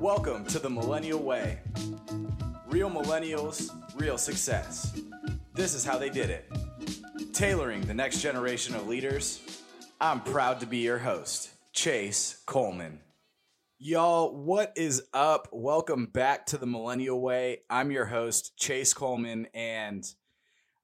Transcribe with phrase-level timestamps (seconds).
[0.00, 1.58] Welcome to the Millennial Way.
[2.68, 4.98] Real millennials, real success.
[5.52, 6.50] This is how they did it.
[7.34, 9.62] Tailoring the next generation of leaders,
[10.00, 13.00] I'm proud to be your host, Chase Coleman.
[13.78, 15.48] Y'all, what is up?
[15.52, 17.58] Welcome back to the Millennial Way.
[17.68, 20.02] I'm your host, Chase Coleman, and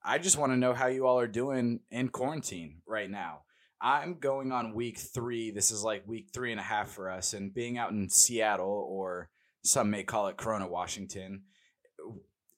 [0.05, 3.39] I just want to know how you all are doing in quarantine right now.
[3.81, 5.51] I'm going on week three.
[5.51, 7.33] This is like week three and a half for us.
[7.33, 9.29] And being out in Seattle, or
[9.63, 11.43] some may call it Corona, Washington,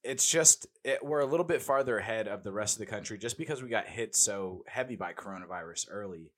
[0.04, 3.18] it's just, it, we're a little bit farther ahead of the rest of the country
[3.18, 6.32] just because we got hit so heavy by coronavirus early.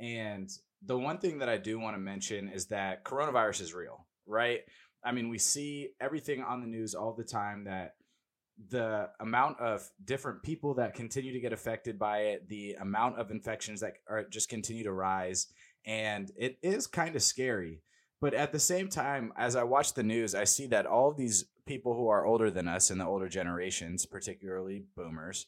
[0.00, 0.50] And
[0.84, 4.62] the one thing that I do want to mention is that coronavirus is real, right?
[5.04, 7.94] I mean, we see everything on the news all the time that
[8.70, 13.30] the amount of different people that continue to get affected by it, the amount of
[13.30, 15.48] infections that are just continue to rise,
[15.84, 17.82] and it is kind of scary.
[18.20, 21.16] But at the same time, as I watch the news, I see that all of
[21.16, 25.46] these people who are older than us in the older generations, particularly boomers,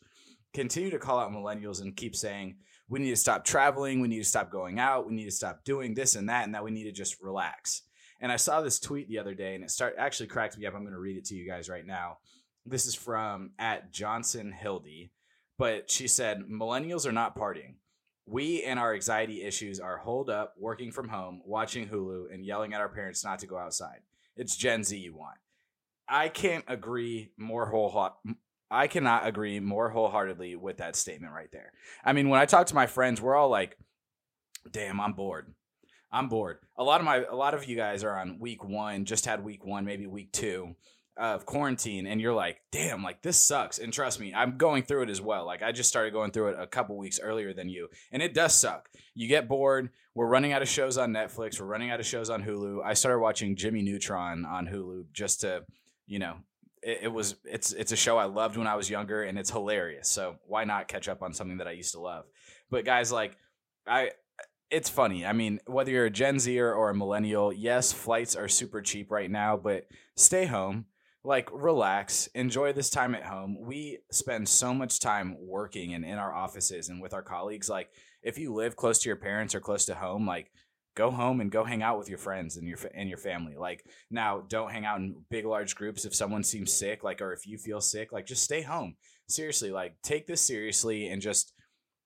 [0.53, 2.57] continue to call out millennials and keep saying,
[2.89, 5.65] we need to stop traveling, we need to stop going out, we need to stop
[5.65, 7.83] doing this and that, and that we need to just relax.
[8.21, 10.75] And I saw this tweet the other day and it start actually cracked me up.
[10.75, 12.19] I'm going to read it to you guys right now.
[12.69, 15.13] This is from at Johnson Hildy,
[15.57, 17.75] but she said, Millennials are not partying.
[18.27, 22.75] We and our anxiety issues are holed up, working from home, watching Hulu, and yelling
[22.75, 24.01] at our parents not to go outside.
[24.37, 25.39] It's Gen Z you want.
[26.09, 28.35] I can't agree more wholeheartedly.
[28.69, 31.73] I cannot agree more wholeheartedly with that statement right there.
[32.05, 33.79] I mean, when I talk to my friends, we're all like,
[34.69, 35.55] "Damn, I'm bored.
[36.11, 39.05] I'm bored." A lot of my, a lot of you guys are on week one,
[39.05, 40.75] just had week one, maybe week two,
[41.17, 43.79] of quarantine and you're like, damn, like this sucks.
[43.79, 45.47] And trust me, I'm going through it as well.
[45.47, 48.35] Like I just started going through it a couple weeks earlier than you, and it
[48.35, 48.89] does suck.
[49.15, 49.91] You get bored.
[50.15, 51.61] We're running out of shows on Netflix.
[51.61, 52.85] We're running out of shows on Hulu.
[52.85, 55.65] I started watching Jimmy Neutron on Hulu just to,
[56.07, 56.37] you know,
[56.83, 59.51] it, it was it's it's a show I loved when I was younger, and it's
[59.51, 60.09] hilarious.
[60.09, 62.27] So why not catch up on something that I used to love?
[62.71, 63.37] But guys, like
[63.87, 64.11] I
[64.71, 65.25] it's funny.
[65.25, 69.11] I mean, whether you're a Gen Zer or a millennial, yes, flights are super cheap
[69.11, 69.87] right now, but
[70.17, 70.87] stay home
[71.27, 73.59] like relax enjoy this time at home.
[73.61, 77.91] We spend so much time working and in our offices and with our colleagues like
[78.23, 80.53] if you live close to your parents or close to home like
[80.95, 83.57] go home and go hang out with your friends and your and your family.
[83.59, 87.33] Like now don't hang out in big large groups if someone seems sick like or
[87.33, 88.95] if you feel sick like just stay home.
[89.29, 91.53] Seriously like take this seriously and just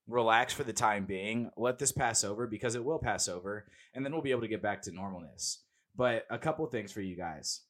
[0.08, 1.50] relax for the time being.
[1.58, 4.48] Let this pass over because it will pass over and then we'll be able to
[4.48, 5.58] get back to normalness.
[5.94, 7.60] But a couple things for you guys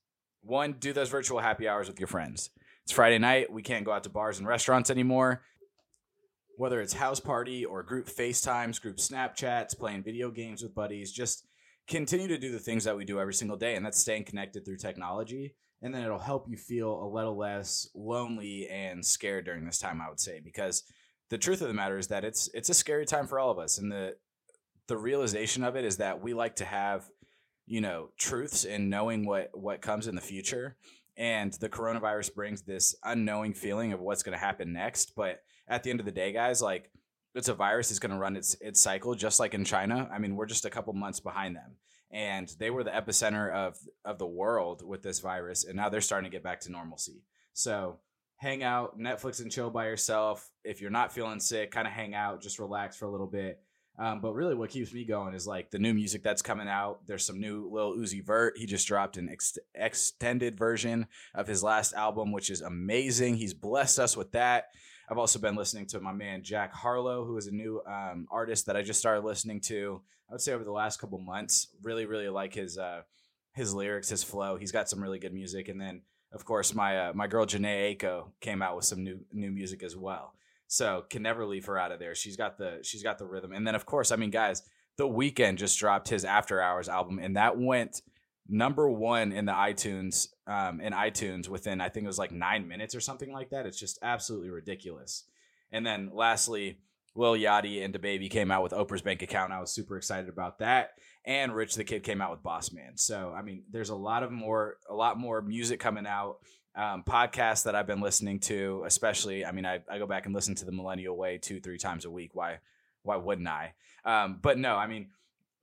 [0.42, 2.50] one, do those virtual happy hours with your friends.
[2.84, 3.52] It's Friday night.
[3.52, 5.42] We can't go out to bars and restaurants anymore.
[6.56, 11.46] Whether it's house party or group FaceTimes, group Snapchats, playing video games with buddies, just
[11.88, 13.76] continue to do the things that we do every single day.
[13.76, 15.54] And that's staying connected through technology.
[15.82, 20.00] And then it'll help you feel a little less lonely and scared during this time,
[20.00, 20.82] I would say, because
[21.30, 23.58] the truth of the matter is that it's it's a scary time for all of
[23.58, 23.78] us.
[23.78, 24.16] And the
[24.88, 27.08] the realization of it is that we like to have
[27.70, 30.76] you know truths and knowing what what comes in the future.
[31.16, 35.14] And the coronavirus brings this unknowing feeling of what's going to happen next.
[35.14, 36.90] But at the end of the day guys like
[37.32, 40.10] it's a virus is going to run its its cycle just like in China.
[40.12, 41.76] I mean we're just a couple months behind them.
[42.10, 46.00] And they were the epicenter of of the world with this virus and now they're
[46.00, 47.22] starting to get back to normalcy.
[47.52, 48.00] So
[48.34, 50.50] hang out netflix and chill by yourself.
[50.64, 53.62] If you're not feeling sick kind of hang out just relax for a little bit
[53.98, 57.06] um, but really, what keeps me going is like the new music that's coming out.
[57.06, 58.56] There's some new Lil Uzi Vert.
[58.56, 63.36] He just dropped an ex- extended version of his last album, which is amazing.
[63.36, 64.68] He's blessed us with that.
[65.10, 68.66] I've also been listening to my man Jack Harlow, who is a new um, artist
[68.66, 70.00] that I just started listening to.
[70.28, 71.68] I would say over the last couple months.
[71.82, 73.02] Really, really like his uh,
[73.52, 74.56] his lyrics, his flow.
[74.56, 75.68] He's got some really good music.
[75.68, 76.02] And then,
[76.32, 79.82] of course, my uh, my girl Jhené Aiko came out with some new new music
[79.82, 80.34] as well.
[80.70, 82.14] So can never leave her out of there.
[82.14, 83.50] She's got the she's got the rhythm.
[83.50, 84.62] And then of course, I mean, guys,
[84.96, 88.02] the Weeknd just dropped his After Hours album, and that went
[88.48, 92.68] number one in the iTunes um, in iTunes within I think it was like nine
[92.68, 93.66] minutes or something like that.
[93.66, 95.24] It's just absolutely ridiculous.
[95.72, 96.78] And then lastly,
[97.16, 99.52] Lil Yachty and DaBaby came out with Oprah's Bank Account.
[99.52, 100.92] I was super excited about that.
[101.24, 102.96] And Rich the Kid came out with Boss Man.
[102.96, 106.36] So I mean, there's a lot of more a lot more music coming out
[106.74, 110.34] um, podcasts that I've been listening to, especially, I mean, I, I go back and
[110.34, 112.34] listen to the Millennial Way two, three times a week.
[112.34, 112.58] Why,
[113.02, 113.74] why wouldn't I?
[114.04, 115.08] Um, but no, I mean,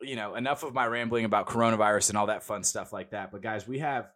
[0.02, 3.32] you know, enough of my rambling about coronavirus and all that fun stuff like that.
[3.32, 4.10] But guys, we have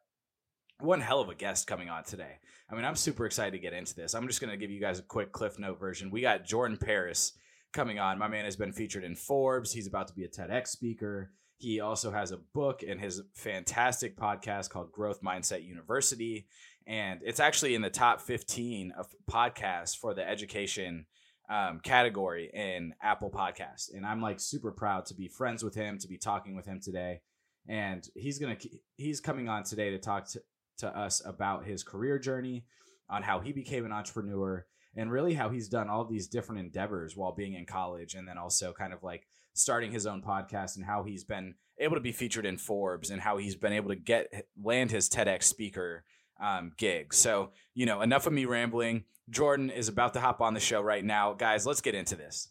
[0.80, 2.40] one hell of a guest coming on today.
[2.70, 4.14] I mean, I'm super excited to get into this.
[4.14, 6.12] I'm just going to give you guys a quick Cliff Note version.
[6.12, 7.34] We got Jordan Paris
[7.74, 8.20] coming on.
[8.20, 9.72] My man has been featured in Forbes.
[9.72, 11.32] He's about to be a TEDx speaker.
[11.58, 16.48] He also has a book and his fantastic podcast called Growth Mindset University.
[16.88, 21.06] And it's actually in the top 15 of podcasts for the education
[21.50, 23.94] um, category in Apple Podcasts.
[23.94, 26.80] And I'm like super proud to be friends with him, to be talking with him
[26.80, 27.22] today.
[27.68, 28.58] And he's to,
[28.98, 30.42] he's coming on today to talk to,
[30.80, 32.66] to us about his career journey,
[33.10, 37.16] on how he became an entrepreneur, and really how he's done all these different endeavors
[37.16, 40.86] while being in college and then also kind of like starting his own podcast and
[40.86, 43.96] how he's been able to be featured in Forbes and how he's been able to
[43.96, 44.28] get
[44.62, 46.04] land his TEDx speaker
[46.42, 47.14] um, gig.
[47.14, 49.06] So, you know, enough of me rambling.
[49.30, 51.34] Jordan is about to hop on the show right now.
[51.34, 52.50] Guys, let's get into this.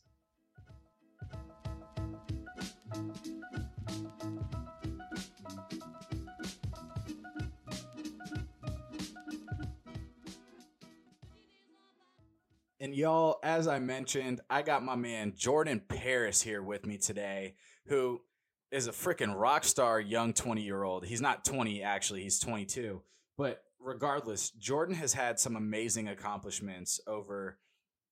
[12.82, 17.56] And y'all, as I mentioned, I got my man Jordan Paris here with me today,
[17.86, 18.22] who
[18.72, 21.04] is a freaking rock star young 20 year old.
[21.04, 23.02] He's not 20, actually, he's 22.
[23.36, 27.58] But regardless, Jordan has had some amazing accomplishments over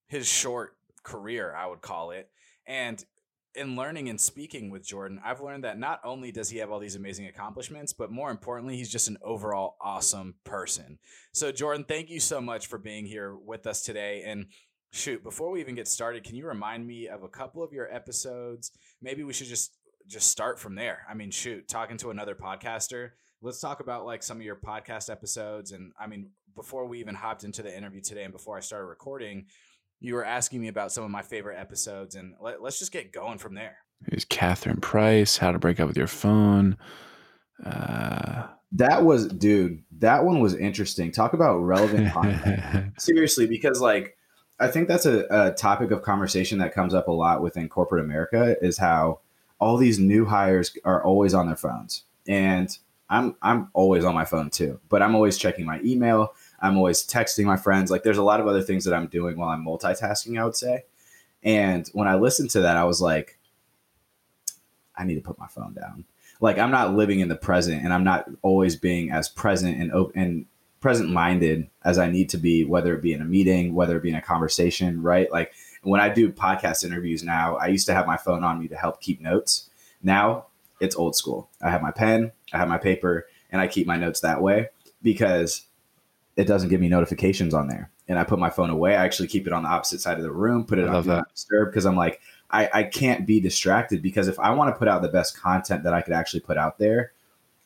[0.07, 2.31] his short career, I would call it.
[2.67, 3.05] And
[3.55, 6.79] in learning and speaking with Jordan, I've learned that not only does he have all
[6.79, 10.99] these amazing accomplishments, but more importantly, he's just an overall awesome person.
[11.33, 14.23] So, Jordan, thank you so much for being here with us today.
[14.25, 14.47] And
[14.93, 17.93] shoot, before we even get started, can you remind me of a couple of your
[17.93, 18.71] episodes?
[19.03, 19.73] Maybe we should just
[20.07, 21.07] just start from there.
[21.09, 23.11] I mean, shoot, talking to another podcaster.
[23.41, 25.73] Let's talk about like some of your podcast episodes.
[25.73, 28.87] And I mean, before we even hopped into the interview today and before I started
[28.87, 29.47] recording,
[30.01, 33.13] you were asking me about some of my favorite episodes, and let, us just get
[33.13, 33.79] going from there.
[34.09, 36.77] Here's Catherine Price, How to Break Up with Your Phone.
[37.65, 41.11] Uh, that was, dude, that one was interesting.
[41.11, 43.01] Talk about relevant content.
[43.01, 44.17] Seriously, because like,
[44.61, 48.05] I think that's a, a topic of conversation that comes up a lot within corporate
[48.05, 49.21] America is how
[49.61, 52.05] all these new hires are always on their phones.
[52.29, 52.77] And
[53.11, 56.35] I'm I'm always on my phone too, but I'm always checking my email.
[56.61, 57.91] I'm always texting my friends.
[57.91, 60.57] Like there's a lot of other things that I'm doing while I'm multitasking, I would
[60.57, 60.85] say.
[61.43, 63.39] And when I listened to that, I was like,
[64.97, 66.05] I need to put my phone down.
[66.41, 69.93] Like I'm not living in the present and I'm not always being as present and
[69.93, 70.47] open and
[70.81, 74.03] present minded as I need to be, whether it be in a meeting, whether it
[74.03, 75.31] be in a conversation, right?
[75.33, 75.53] Like
[75.83, 78.77] when I do podcast interviews now, I used to have my phone on me to
[78.77, 79.71] help keep notes.
[80.03, 80.48] Now
[80.81, 81.51] it's old school.
[81.63, 84.69] I have my pen, I have my paper, and I keep my notes that way
[85.03, 85.67] because
[86.37, 87.91] it doesn't give me notifications on there.
[88.07, 88.97] And I put my phone away.
[88.97, 91.03] I actually keep it on the opposite side of the room, put it I on
[91.03, 92.21] do not disturb because I'm like,
[92.51, 95.85] I, I can't be distracted because if I want to put out the best content
[95.85, 97.13] that I could actually put out there,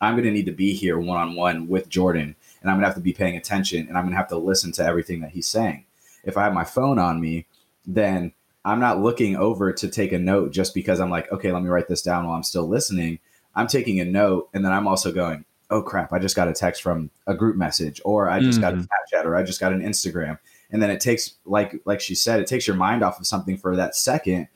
[0.01, 2.83] I'm going to need to be here one on one with Jordan and I'm going
[2.83, 5.21] to have to be paying attention and I'm going to have to listen to everything
[5.21, 5.85] that he's saying.
[6.25, 7.47] If I have my phone on me,
[7.87, 8.33] then
[8.65, 11.69] I'm not looking over to take a note just because I'm like, okay, let me
[11.69, 13.19] write this down while I'm still listening.
[13.55, 16.53] I'm taking a note and then I'm also going, oh crap, I just got a
[16.53, 18.61] text from a group message, or I just mm-hmm.
[18.61, 19.17] got a mm-hmm.
[19.17, 20.39] Snapchat, or I just got an Instagram.
[20.71, 23.57] And then it takes, like like she said, it takes your mind off of something
[23.57, 24.49] for that second.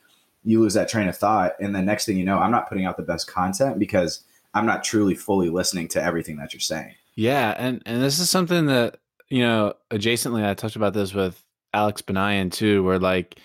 [0.43, 2.85] You lose that train of thought, and the next thing you know, I'm not putting
[2.85, 4.23] out the best content because
[4.53, 6.93] I'm not truly fully listening to everything that you're saying.
[7.15, 8.97] Yeah, and and this is something that
[9.29, 11.43] you know, adjacently, I talked about this with
[11.73, 13.39] Alex Banayan too, where like,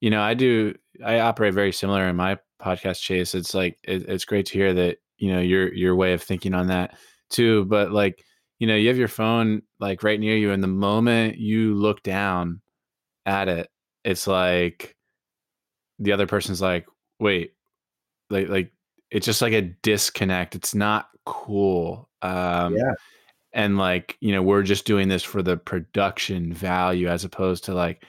[0.00, 0.74] you know, I do,
[1.04, 3.34] I operate very similar in my podcast chase.
[3.34, 6.54] It's like it, it's great to hear that you know your your way of thinking
[6.54, 6.96] on that
[7.30, 7.64] too.
[7.66, 8.24] But like,
[8.58, 12.02] you know, you have your phone like right near you, and the moment you look
[12.02, 12.60] down
[13.26, 13.68] at it,
[14.04, 14.96] it's like
[15.98, 16.86] the other person's like,
[17.18, 17.52] wait,
[18.30, 18.72] like like
[19.10, 20.54] it's just like a disconnect.
[20.54, 22.08] It's not cool.
[22.22, 22.92] Um, yeah.
[23.52, 27.74] And like, you know, we're just doing this for the production value as opposed to
[27.74, 28.04] like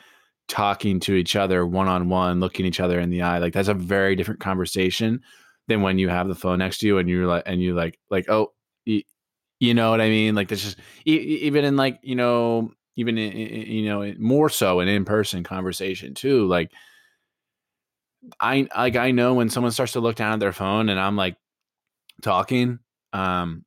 [0.49, 3.37] talking to each other one on one, looking each other in the eye.
[3.37, 5.21] Like that's a very different conversation
[5.67, 7.97] than when you have the phone next to you and you're like, and you like,
[8.09, 8.51] like, oh,
[9.59, 10.35] you know what I mean?
[10.35, 14.87] Like that's just even in like you know even in, you know more so an
[14.87, 16.47] in person conversation too.
[16.47, 16.71] Like
[18.39, 21.15] I like I know when someone starts to look down at their phone and I'm
[21.15, 21.35] like
[22.21, 22.79] talking,
[23.13, 23.65] um,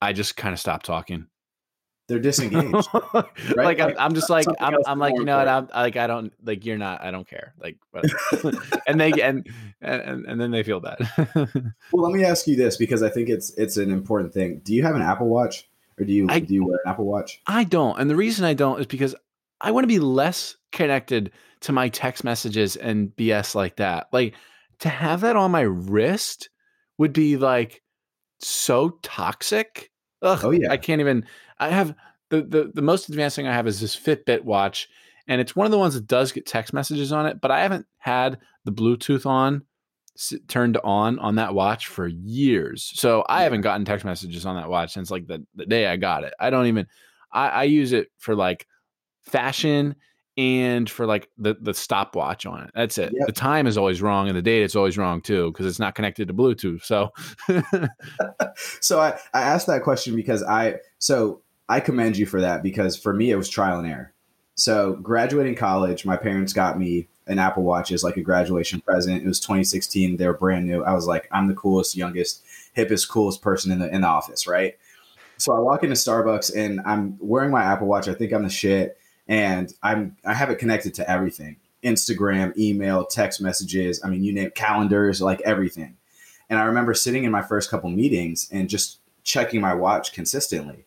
[0.00, 1.26] I just kind of stop talking
[2.08, 2.88] they're disengaged.
[3.14, 3.56] right?
[3.56, 6.32] like I'm, I'm just like I'm, I'm like you know what I'm like I don't
[6.44, 7.78] like you're not I don't care like
[8.86, 9.48] and they and,
[9.80, 10.98] and and then they feel bad.
[11.92, 14.60] well, let me ask you this because I think it's it's an important thing.
[14.64, 15.68] Do you have an Apple Watch
[15.98, 17.40] or do you I, do you wear an Apple Watch?
[17.46, 19.14] I don't, and the reason I don't is because
[19.60, 21.30] I want to be less connected
[21.60, 24.08] to my text messages and BS like that.
[24.12, 24.34] Like
[24.80, 26.50] to have that on my wrist
[26.98, 27.82] would be like
[28.40, 29.91] so toxic.
[30.22, 31.26] Ugh, oh yeah, I can't even.
[31.58, 31.94] I have
[32.30, 34.88] the, the the most advanced thing I have is this Fitbit watch,
[35.28, 37.40] and it's one of the ones that does get text messages on it.
[37.40, 39.62] But I haven't had the Bluetooth on
[40.16, 42.92] s- turned on on that watch for years.
[42.94, 45.96] So I haven't gotten text messages on that watch since like the, the day I
[45.96, 46.34] got it.
[46.38, 46.86] I don't even
[47.32, 48.66] I, I use it for like
[49.22, 49.96] fashion
[50.36, 52.70] and for like the the stopwatch on it.
[52.74, 53.12] That's it.
[53.14, 53.26] Yep.
[53.26, 55.94] The time is always wrong and the date is always wrong too because it's not
[55.94, 56.82] connected to Bluetooth.
[56.84, 57.10] So
[58.80, 62.96] so I, I asked that question because I so I commend you for that because
[62.96, 64.12] for me it was trial and error.
[64.54, 69.22] So graduating college, my parents got me an Apple Watch as like a graduation present.
[69.22, 70.16] It was 2016.
[70.16, 70.82] They were brand new.
[70.82, 72.42] I was like, I'm the coolest, youngest,
[72.76, 74.76] hippest, coolest person in the in the office, right?
[75.36, 78.08] So I walk into Starbucks and I'm wearing my Apple Watch.
[78.08, 78.98] I think I'm the shit,
[79.32, 83.98] and I'm I have it connected to everything: Instagram, email, text messages.
[84.04, 85.96] I mean, you name calendars, like everything.
[86.50, 90.84] And I remember sitting in my first couple meetings and just checking my watch consistently.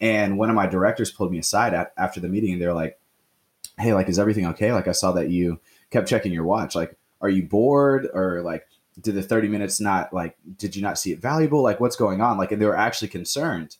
[0.00, 2.98] And one of my directors pulled me aside at, after the meeting, and they're like,
[3.78, 4.72] "Hey, like, is everything okay?
[4.72, 6.74] Like, I saw that you kept checking your watch.
[6.74, 8.66] Like, are you bored or like?"
[9.00, 11.62] Did the 30 minutes not like, did you not see it valuable?
[11.62, 12.36] Like, what's going on?
[12.36, 13.78] Like, and they were actually concerned.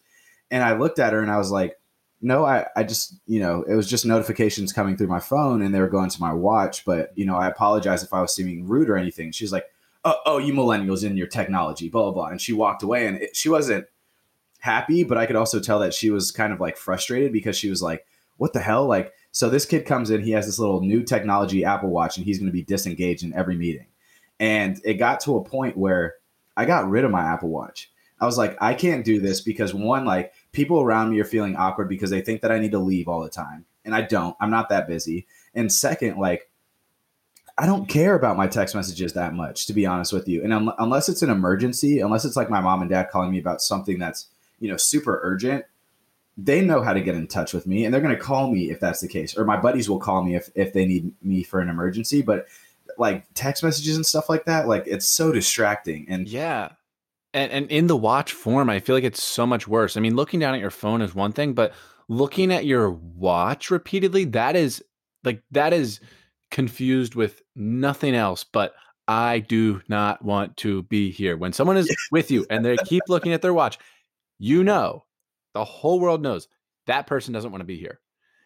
[0.50, 1.78] And I looked at her and I was like,
[2.23, 5.75] no, I, I just, you know, it was just notifications coming through my phone and
[5.75, 6.85] they were going to my watch.
[6.85, 9.33] But, you know, I apologize if I was seeming rude or anything.
[9.33, 9.67] She's like,
[10.05, 12.26] oh, oh you millennials in your technology, blah, blah, blah.
[12.29, 13.87] And she walked away and it, she wasn't
[14.61, 17.69] happy, but I could also tell that she was kind of like frustrated because she
[17.69, 18.87] was like, what the hell?
[18.87, 22.25] Like, so this kid comes in, he has this little new technology Apple Watch and
[22.25, 23.87] he's going to be disengaged in every meeting.
[24.38, 26.14] And it got to a point where
[26.57, 27.91] I got rid of my Apple Watch.
[28.21, 31.56] I was like, I can't do this because one, like people around me are feeling
[31.56, 33.64] awkward because they think that I need to leave all the time.
[33.85, 34.37] And I don't.
[34.40, 35.26] I'm not that busy.
[35.54, 36.50] And second, like
[37.59, 40.42] I don't care about my text messages that much, to be honest with you.
[40.42, 43.38] And un- unless it's an emergency, unless it's like my mom and dad calling me
[43.38, 44.28] about something that's,
[44.59, 45.64] you know, super urgent,
[46.38, 48.71] they know how to get in touch with me and they're going to call me
[48.71, 49.37] if that's the case.
[49.37, 52.23] Or my buddies will call me if, if they need me for an emergency.
[52.23, 52.47] But
[52.97, 56.06] like text messages and stuff like that, like it's so distracting.
[56.09, 56.71] And yeah.
[57.35, 59.97] And, and in the watch form, I feel like it's so much worse.
[59.97, 61.73] I mean, looking down at your phone is one thing, but
[62.09, 64.83] looking at your watch repeatedly, that is
[65.25, 66.01] like, that is
[66.51, 68.75] confused with nothing else but
[69.09, 71.37] I do not want to be here.
[71.37, 73.79] When someone is with you and they keep looking at their watch,
[74.39, 75.05] you know,
[75.55, 76.49] the whole world knows
[76.87, 78.01] that person doesn't want to be here.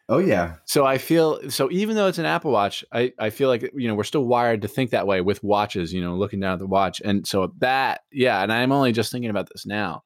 [0.08, 0.54] Oh yeah.
[0.66, 3.88] So I feel so even though it's an Apple Watch, I, I feel like you
[3.88, 6.58] know we're still wired to think that way with watches, you know, looking down at
[6.60, 7.00] the watch.
[7.04, 10.04] And so that yeah, and I'm only just thinking about this now.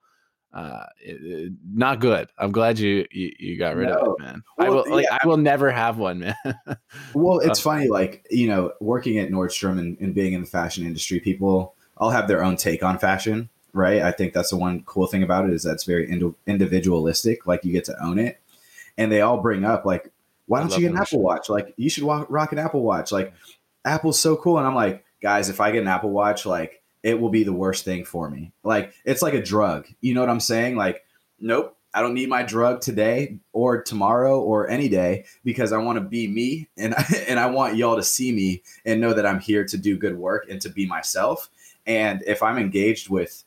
[0.55, 2.29] Uh it, it, not good.
[2.39, 3.95] I'm glad you you, you got rid No.
[3.99, 4.43] of it, man.
[4.59, 5.19] I Well, will like yeah.
[5.23, 6.35] I will never have one, man.
[7.15, 10.47] Well, it's Uh, funny, like, you know, working at Nordstrom and, and being in the
[10.47, 14.01] fashion industry, people all have their own take on fashion, right?
[14.03, 17.47] I think that's the one cool thing about it is that it's very indi- individualistic.
[17.47, 18.40] Like, you get to own it.
[19.01, 20.13] And they all bring up, like,
[20.47, 21.49] why don't you get an Apple Watch?
[21.49, 23.11] Like, you should walk, rock an Apple Watch.
[23.13, 23.33] Like,
[23.85, 24.59] Apple's so cool.
[24.59, 27.53] And I'm like, guys, if I get an Apple Watch, like, it will be the
[27.53, 28.53] worst thing for me.
[28.63, 29.87] Like, it's like a drug.
[30.01, 30.77] You know what I'm saying?
[30.77, 31.05] Like,
[31.39, 35.97] nope, I don't need my drug today or tomorrow or any day because I want
[35.97, 36.95] to be me and
[37.29, 40.17] and I want y'all to see me and know that I'm here to do good
[40.17, 41.49] work and to be myself.
[41.87, 43.45] And if I'm engaged with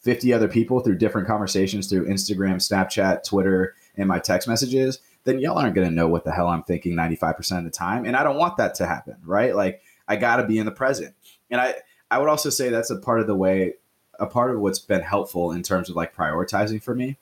[0.00, 5.38] 50 other people through different conversations through Instagram, Snapchat, Twitter, and my text messages, then
[5.38, 8.04] y'all aren't going to know what the hell I'm thinking 95% of the time.
[8.04, 9.54] And I don't want that to happen, right?
[9.54, 11.14] Like I got to be in the present.
[11.50, 11.74] And I
[12.10, 13.74] I would also say that's a part of the way
[14.20, 17.18] a part of what's been helpful in terms of like prioritizing for me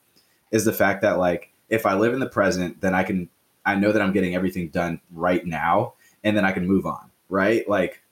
[0.51, 3.29] is the fact that like if I live in the present, then I can
[3.65, 7.11] I know that I'm getting everything done right now and then I can move on,
[7.29, 7.67] right?
[7.69, 8.03] Like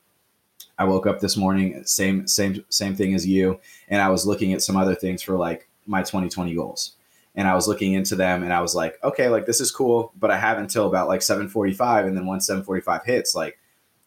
[0.78, 4.52] I woke up this morning, same same same thing as you, and I was looking
[4.52, 6.96] at some other things for like my 2020 goals.
[7.40, 10.12] And I was looking into them and I was like, okay, like this is cool,
[10.14, 13.59] but I have until about like 7:45 and then once 7:45 hits, like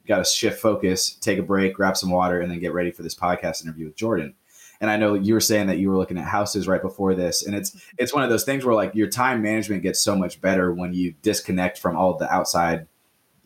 [0.06, 3.02] got to shift focus, take a break, grab some water and then get ready for
[3.02, 4.36] this podcast interview with Jordan.
[4.80, 7.44] And I know you were saying that you were looking at houses right before this,
[7.44, 10.40] and it's it's one of those things where like your time management gets so much
[10.40, 12.86] better when you disconnect from all the outside,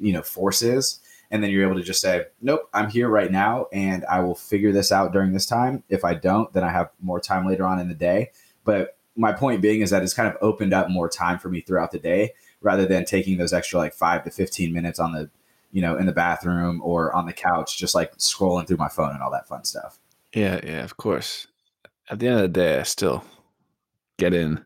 [0.02, 1.00] you know, forces,
[1.32, 4.36] and then you're able to just say, "Nope, I'm here right now, and I will
[4.36, 5.84] figure this out during this time.
[5.88, 8.32] If I don't, then I have more time later on in the day."
[8.66, 11.62] But my point being is that it's kind of opened up more time for me
[11.62, 15.30] throughout the day, rather than taking those extra like five to fifteen minutes on the,
[15.72, 19.12] you know, in the bathroom or on the couch, just like scrolling through my phone
[19.12, 20.00] and all that fun stuff.
[20.34, 21.48] Yeah, yeah, of course.
[22.10, 23.24] At the end of the day, I still
[24.18, 24.64] get in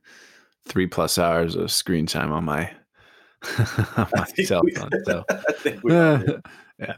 [0.65, 2.71] three plus hours of screen time on my
[3.97, 4.89] on my cell phone.
[5.05, 6.41] So I think we all do.
[6.79, 6.95] yeah.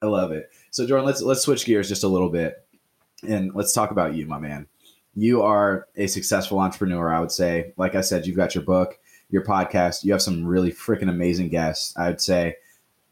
[0.00, 0.50] I love it.
[0.70, 2.66] So Jordan, let's let's switch gears just a little bit
[3.26, 4.66] and let's talk about you, my man.
[5.18, 7.72] You are a successful entrepreneur, I would say.
[7.76, 11.48] Like I said, you've got your book, your podcast, you have some really freaking amazing
[11.48, 11.92] guests.
[11.96, 12.54] I would say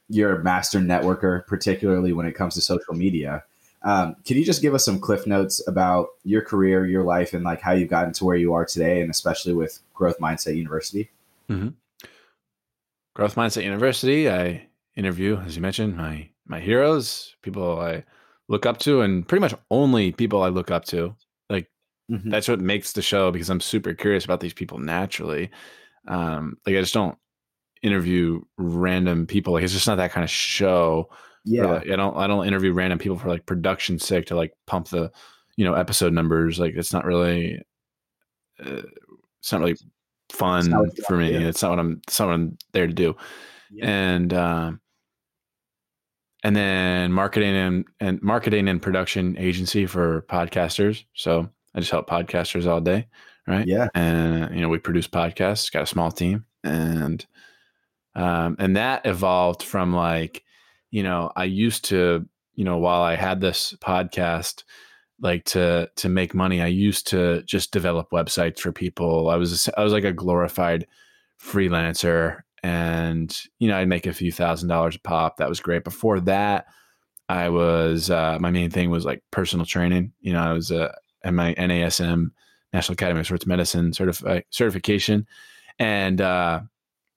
[0.09, 3.43] you're a master networker, particularly when it comes to social media.
[3.83, 7.43] Um, can you just give us some cliff notes about your career, your life, and
[7.43, 11.11] like how you've gotten to where you are today, and especially with Growth Mindset University?
[11.51, 11.71] Mm-hmm.
[13.15, 14.31] Growth Mindset University.
[14.31, 18.05] I interview, as you mentioned, my my heroes, people I
[18.47, 21.17] look up to, and pretty much only people I look up to.
[22.11, 22.31] Mm-hmm.
[22.31, 25.51] that's what makes the show because I'm super curious about these people naturally.
[26.07, 27.19] Um, like I just don't
[27.83, 29.53] interview random people.
[29.53, 31.11] Like it's just not that kind of show.
[31.45, 34.53] Yeah, like, I don't I don't interview random people for like production sake to like
[34.67, 35.11] pump the
[35.57, 36.61] you know episode numbers.
[36.61, 37.61] Like it's not really
[38.65, 38.83] uh,
[39.41, 39.77] it's not really
[40.31, 41.35] fun not for me.
[41.35, 43.17] It's not what I'm it's not what I'm there to do.
[43.73, 43.89] Yeah.
[43.89, 44.81] And um,
[46.45, 51.05] and then marketing and, and marketing and production agency for podcasters.
[51.15, 53.07] So I just help podcasters all day,
[53.47, 53.67] right?
[53.67, 53.89] Yeah.
[53.95, 55.71] And you know we produce podcasts.
[55.71, 57.25] Got a small team, and
[58.15, 60.43] um, and that evolved from like
[60.91, 64.63] you know, I used to, you know, while I had this podcast,
[65.21, 69.29] like to to make money, I used to just develop websites for people.
[69.29, 70.87] I was I was like a glorified
[71.43, 75.37] freelancer, and you know, I'd make a few thousand dollars a pop.
[75.39, 75.85] That was great.
[75.85, 76.67] Before that,
[77.29, 80.13] I was uh, my main thing was like personal training.
[80.21, 80.95] You know, I was uh,
[81.27, 82.31] at my NASM
[82.73, 85.27] National Academy of Sports Medicine certifi- certification,
[85.79, 86.61] and uh,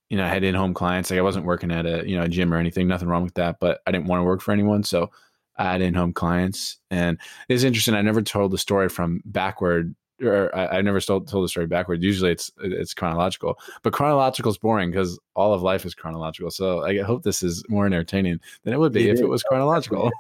[0.09, 1.09] you know, I had in-home clients.
[1.09, 3.35] Like I wasn't working at a, you know, a gym or anything, nothing wrong with
[3.35, 4.83] that, but I didn't want to work for anyone.
[4.83, 5.11] So
[5.57, 7.93] I had in-home clients and it's interesting.
[7.93, 11.67] I never told the story from backward or I, I never told, told the story
[11.67, 12.03] backwards.
[12.03, 16.51] Usually it's it's chronological, but chronological is boring because all of life is chronological.
[16.51, 20.11] So I hope this is more entertaining than it would be if it was chronological.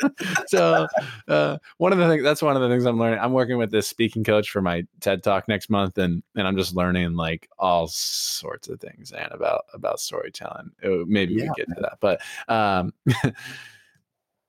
[0.46, 0.86] so
[1.28, 3.18] uh, one of the things that's one of the things I'm learning.
[3.20, 6.56] I'm working with this speaking coach for my TED Talk next month, and and I'm
[6.56, 10.70] just learning like all sorts of things and about about storytelling.
[10.82, 11.44] It, maybe yeah.
[11.44, 12.20] we get to that, but.
[12.48, 12.92] Um,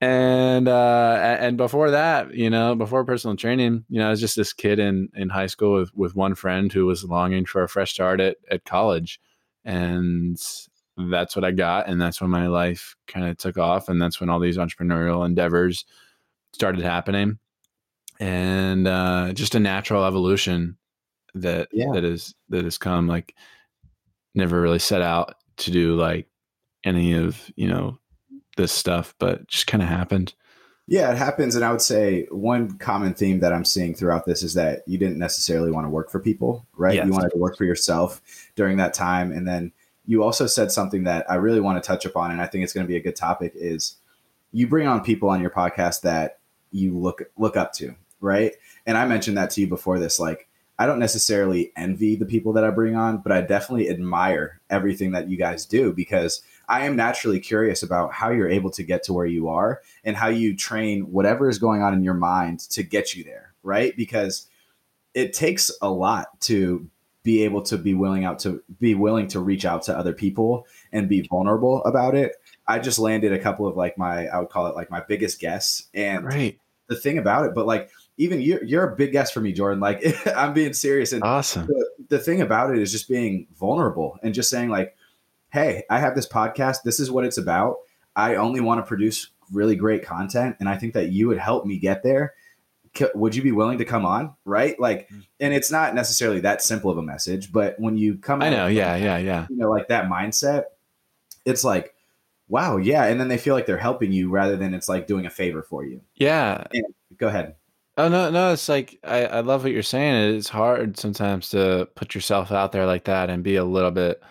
[0.01, 4.37] and uh and before that you know before personal training you know i was just
[4.37, 7.69] this kid in in high school with with one friend who was longing for a
[7.69, 9.19] fresh start at at college.
[9.65, 10.41] And
[10.97, 11.87] that's what i got.
[11.87, 13.89] And that's when my life kind of took off.
[13.89, 15.85] And that's when all these entrepreneurial endeavors
[16.53, 17.39] started happening.
[18.21, 20.77] And uh just a natural evolution
[21.35, 21.91] that yeah.
[21.93, 23.35] that is that has come like
[24.33, 26.27] never really set out to do like
[26.85, 27.99] any of you know
[28.59, 30.33] this stuff, but just kind of happened.
[30.85, 31.55] Yeah, it happens.
[31.55, 34.97] And I would say one common theme that I'm seeing throughout this is that you
[34.97, 36.95] didn't necessarily want to work for people, right?
[36.95, 37.05] Yes.
[37.05, 38.21] You wanted to work for yourself
[38.55, 39.31] during that time.
[39.31, 39.71] And then
[40.05, 42.73] you also said something that I really want to touch upon, and I think it's
[42.73, 43.97] going to be a good topic is
[44.51, 46.39] you bring on people on your podcast that
[46.71, 48.53] you look look up to, right?
[48.87, 50.19] And I mentioned that to you before this.
[50.19, 50.48] Like,
[50.79, 55.11] I don't necessarily envy the people that I bring on, but I definitely admire everything
[55.11, 59.03] that you guys do because I am naturally curious about how you're able to get
[59.03, 62.61] to where you are and how you train whatever is going on in your mind
[62.61, 63.93] to get you there, right?
[63.97, 64.47] Because
[65.13, 66.89] it takes a lot to
[67.23, 70.65] be able to be willing out to be willing to reach out to other people
[70.93, 72.37] and be vulnerable about it.
[72.65, 75.41] I just landed a couple of like my I would call it like my biggest
[75.41, 76.57] guests and right.
[76.87, 79.79] the thing about it, but like even you're, you're a big guest for me, Jordan.
[79.79, 80.03] Like
[80.35, 81.13] I'm being serious.
[81.13, 81.65] And awesome.
[81.65, 84.95] The, the thing about it is just being vulnerable and just saying like,
[85.51, 86.83] hey, I have this podcast.
[86.83, 87.77] This is what it's about.
[88.15, 90.57] I only want to produce really great content.
[90.59, 92.33] And I think that you would help me get there.
[93.15, 94.35] Would you be willing to come on?
[94.43, 94.77] Right.
[94.77, 95.23] Like, mm.
[95.39, 98.67] and it's not necessarily that simple of a message, but when you come, I know.
[98.67, 98.97] Yeah.
[98.97, 99.17] Yeah.
[99.17, 99.47] Yeah.
[99.49, 100.63] You know, like that mindset,
[101.45, 101.95] it's like,
[102.49, 102.75] wow.
[102.75, 103.05] Yeah.
[103.05, 105.63] And then they feel like they're helping you rather than it's like doing a favor
[105.63, 106.01] for you.
[106.15, 106.65] Yeah.
[106.73, 106.83] And
[107.17, 107.55] go ahead.
[107.99, 110.37] Oh no, no, it's like I, I love what you're saying.
[110.37, 114.21] It's hard sometimes to put yourself out there like that and be a little bit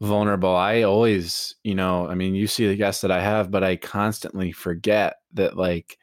[0.00, 0.56] vulnerable.
[0.56, 3.76] I always, you know, I mean, you see the guests that I have, but I
[3.76, 5.98] constantly forget that like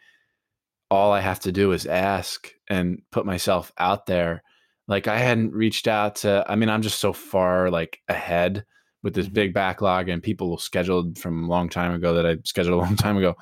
[0.90, 4.42] all I have to do is ask and put myself out there.
[4.88, 8.64] Like I hadn't reached out to I mean, I'm just so far like ahead
[9.02, 9.34] with this mm-hmm.
[9.34, 12.96] big backlog and people scheduled from a long time ago that I scheduled a long
[12.96, 13.36] time ago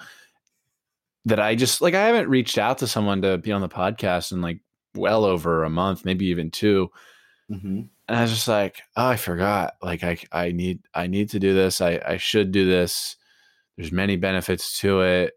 [1.26, 4.32] that I just like I haven't reached out to someone to be on the podcast
[4.32, 4.60] in like
[4.96, 6.90] well over a month, maybe even 2
[7.52, 7.82] mm-hmm
[8.12, 9.76] and I was just like, oh, I forgot.
[9.82, 11.80] Like I I need I need to do this.
[11.80, 13.16] I I should do this.
[13.78, 15.34] There's many benefits to it.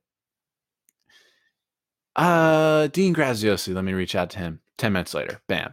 [2.16, 3.72] Uh, Dean Graziosi.
[3.72, 4.58] Let me reach out to him.
[4.76, 5.72] Ten minutes later, bam,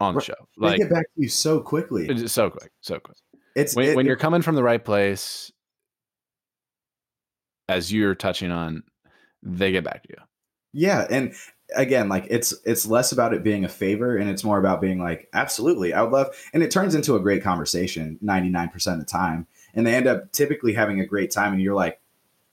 [0.00, 0.34] on the show.
[0.56, 2.08] Like they get back to you so quickly.
[2.08, 3.16] It's so quick, so quick.
[3.54, 5.52] It's when, it, when you're coming from the right place,
[7.68, 8.82] as you're touching on,
[9.44, 10.22] they get back to you.
[10.72, 11.34] Yeah, and
[11.76, 15.02] again like it's it's less about it being a favor and it's more about being
[15.02, 19.04] like absolutely i would love and it turns into a great conversation 99% of the
[19.04, 22.00] time and they end up typically having a great time and you're like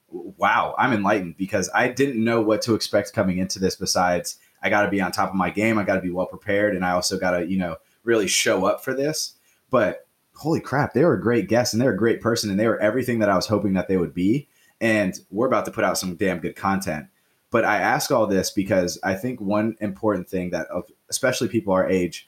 [0.09, 4.69] wow i'm enlightened because i didn't know what to expect coming into this besides i
[4.69, 6.85] got to be on top of my game i got to be well prepared and
[6.85, 9.33] i also got to you know really show up for this
[9.69, 12.67] but holy crap they were a great guest and they're a great person and they
[12.67, 14.47] were everything that i was hoping that they would be
[14.81, 17.07] and we're about to put out some damn good content
[17.49, 20.67] but i ask all this because i think one important thing that
[21.09, 22.27] especially people our age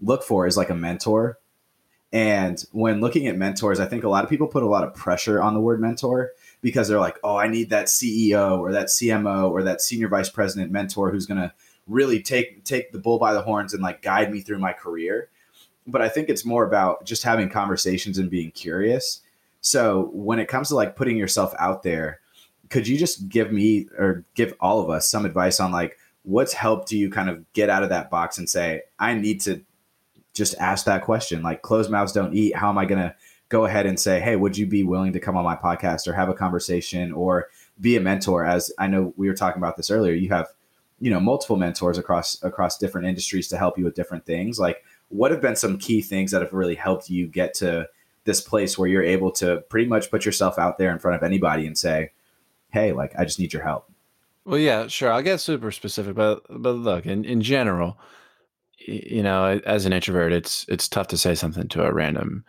[0.00, 1.38] look for is like a mentor
[2.14, 4.94] and when looking at mentors, I think a lot of people put a lot of
[4.94, 6.30] pressure on the word mentor
[6.62, 10.28] because they're like, oh, I need that CEO or that CMO or that senior vice
[10.28, 11.52] president mentor who's going to
[11.88, 15.28] really take take the bull by the horns and like guide me through my career.
[15.88, 19.20] But I think it's more about just having conversations and being curious.
[19.64, 22.20] So when it comes to like putting yourself out there,
[22.68, 26.52] could you just give me or give all of us some advice on like what's
[26.52, 29.62] helped you kind of get out of that box and say, I need to
[30.34, 31.42] just ask that question.
[31.42, 32.54] Like closed mouths don't eat.
[32.54, 33.14] How am I going to
[33.48, 36.12] go ahead and say, hey, would you be willing to come on my podcast or
[36.12, 37.48] have a conversation or
[37.80, 38.44] be a mentor?
[38.44, 40.48] As I know we were talking about this earlier, you have
[41.00, 44.58] you know multiple mentors across across different industries to help you with different things.
[44.58, 47.88] Like what have been some key things that have really helped you get to
[48.24, 51.22] this place where you're able to pretty much put yourself out there in front of
[51.22, 52.10] anybody and say,
[52.72, 53.90] hey, like I just need your help.
[54.44, 55.10] Well, yeah, sure.
[55.10, 57.98] I'll get super specific, but but look, in, in general,
[58.78, 62.44] you know, as an introvert, it's it's tough to say something to a random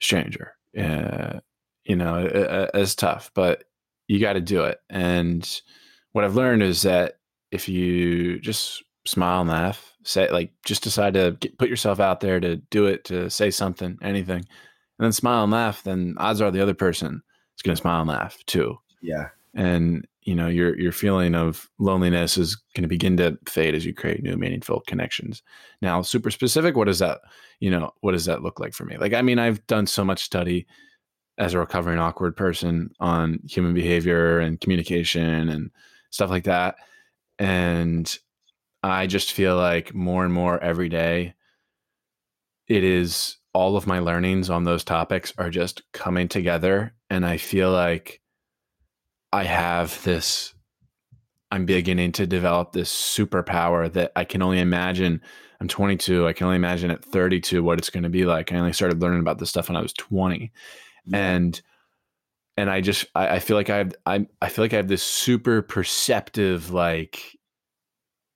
[0.00, 0.54] stranger.
[0.78, 1.40] Uh,
[1.84, 3.64] you know, it's tough, but
[4.06, 4.78] you got to do it.
[4.90, 5.48] And
[6.12, 7.18] what I've learned is that
[7.50, 12.20] if you just smile and laugh, say like just decide to get, put yourself out
[12.20, 14.44] there to do it, to say something, anything,
[15.00, 17.22] and then smile and laugh, then odds are the other person
[17.56, 18.78] is going to smile and laugh too.
[19.00, 19.28] Yeah.
[19.54, 23.86] And you know your your feeling of loneliness is going to begin to fade as
[23.86, 25.42] you create new meaningful connections
[25.80, 27.20] now super specific what does that
[27.58, 30.04] you know what does that look like for me like i mean i've done so
[30.04, 30.66] much study
[31.38, 35.70] as a recovering awkward person on human behavior and communication and
[36.10, 36.76] stuff like that
[37.38, 38.18] and
[38.82, 41.32] i just feel like more and more every day
[42.68, 47.36] it is all of my learnings on those topics are just coming together and i
[47.36, 48.20] feel like
[49.32, 50.54] I have this,
[51.50, 55.22] I'm beginning to develop this superpower that I can only imagine.
[55.60, 56.26] I'm 22.
[56.26, 58.50] I can only imagine at 32 what it's going to be like.
[58.50, 60.50] I only started learning about this stuff when I was 20.
[61.06, 61.16] Yeah.
[61.16, 61.60] And,
[62.56, 64.88] and I just, I, I feel like I have, I, I feel like I have
[64.88, 67.36] this super perceptive, like,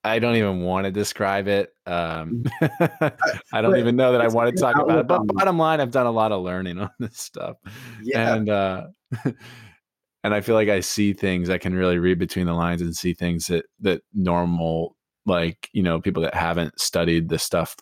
[0.05, 1.73] I don't even want to describe it.
[1.87, 5.07] Um, I don't even know that I want to talk about it.
[5.07, 7.57] But bottom line, I've done a lot of learning on this stuff.
[8.03, 8.35] Yeah.
[8.35, 8.87] And, uh,
[10.23, 12.95] and I feel like I see things I can really read between the lines and
[12.95, 17.75] see things that that normal like you know people that haven't studied the stuff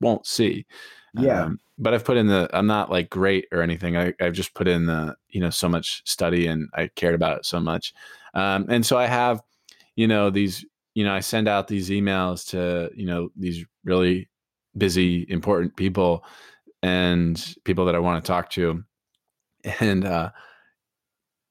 [0.00, 0.66] won't see.
[1.14, 1.44] Yeah.
[1.44, 3.96] Um, but I've put in the I'm not like great or anything.
[3.96, 7.38] I, I've just put in the you know so much study and I cared about
[7.38, 7.92] it so much.
[8.34, 9.42] Um, and so I have
[9.94, 10.64] you know these
[10.96, 14.30] you know I send out these emails to you know these really
[14.76, 16.24] busy important people
[16.82, 18.82] and people that I want to talk to.
[19.80, 20.30] And uh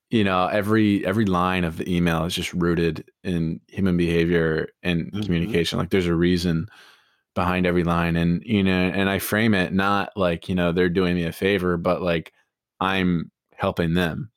[0.09, 5.11] you know every every line of the email is just rooted in human behavior and
[5.11, 5.21] mm-hmm.
[5.21, 5.77] communication.
[5.77, 6.67] Like there's a reason
[7.35, 10.87] behind every line and you know and i frame it not like you know they're
[10.87, 12.31] doing me a favor but like
[12.79, 14.31] i'm helping them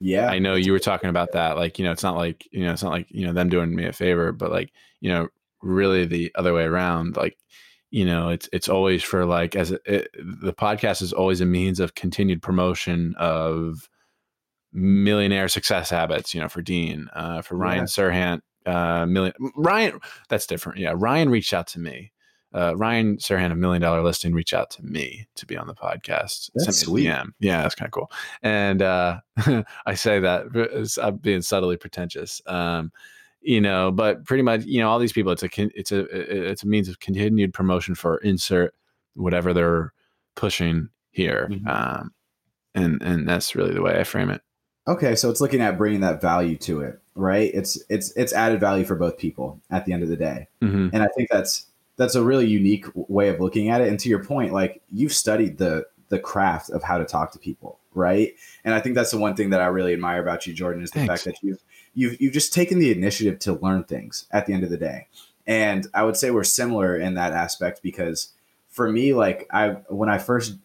[0.00, 2.64] yeah i know you were talking about that like you know it's not like you
[2.64, 5.28] know it's not like you know them doing me a favor but like you know
[5.62, 7.36] really the other way around like
[7.90, 11.46] you know it's it's always for like as it, it, the podcast is always a
[11.46, 13.88] means of continued promotion of
[14.72, 17.84] millionaire success habits, you know, for Dean, uh, for Ryan yeah.
[17.84, 20.78] Serhant, uh, million Ryan, that's different.
[20.78, 20.94] Yeah.
[20.94, 22.12] Ryan reached out to me.
[22.52, 25.74] Uh, Ryan Serhant, a million dollar listing, reached out to me to be on the
[25.74, 26.50] podcast.
[26.54, 27.06] That's sweet.
[27.06, 27.30] DM.
[27.40, 28.10] Yeah, that's kind of cool.
[28.42, 29.20] And uh,
[29.86, 32.40] I say that I'm being subtly pretentious.
[32.46, 32.92] Um,
[33.40, 36.62] you know, but pretty much, you know, all these people, it's a, it's a, it's
[36.62, 38.74] a means of continued promotion for insert
[39.14, 39.92] whatever they're
[40.34, 41.48] pushing here.
[41.50, 41.68] Mm-hmm.
[41.68, 42.12] Um,
[42.74, 44.42] and, and that's really the way I frame it.
[44.88, 47.50] Okay, so it's looking at bringing that value to it, right?
[47.52, 50.88] It's it's it's added value for both people at the end of the day, mm-hmm.
[50.94, 51.66] and I think that's
[51.98, 53.88] that's a really unique way of looking at it.
[53.88, 57.38] And to your point, like you've studied the the craft of how to talk to
[57.38, 58.34] people, right?
[58.64, 60.90] And I think that's the one thing that I really admire about you, Jordan, is
[60.90, 61.22] the Thanks.
[61.22, 61.62] fact that you've
[61.94, 65.08] you've you've just taken the initiative to learn things at the end of the day.
[65.46, 68.32] And I would say we're similar in that aspect because
[68.70, 70.56] for me, like I when I first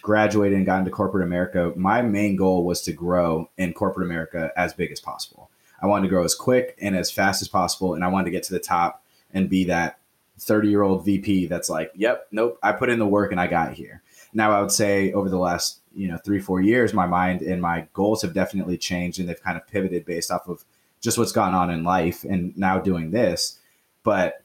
[0.00, 4.52] graduated and got into corporate America, my main goal was to grow in corporate America
[4.56, 5.50] as big as possible.
[5.80, 8.30] I wanted to grow as quick and as fast as possible, and I wanted to
[8.30, 9.02] get to the top
[9.34, 9.98] and be that
[10.38, 13.46] 30 year old VP that's like, yep, nope, I put in the work and I
[13.46, 14.02] got here.
[14.32, 17.60] Now, I would say over the last you know three four years, my mind and
[17.60, 20.64] my goals have definitely changed, and they've kind of pivoted based off of
[21.00, 23.58] just what's gone on in life, and now doing this.
[24.02, 24.42] But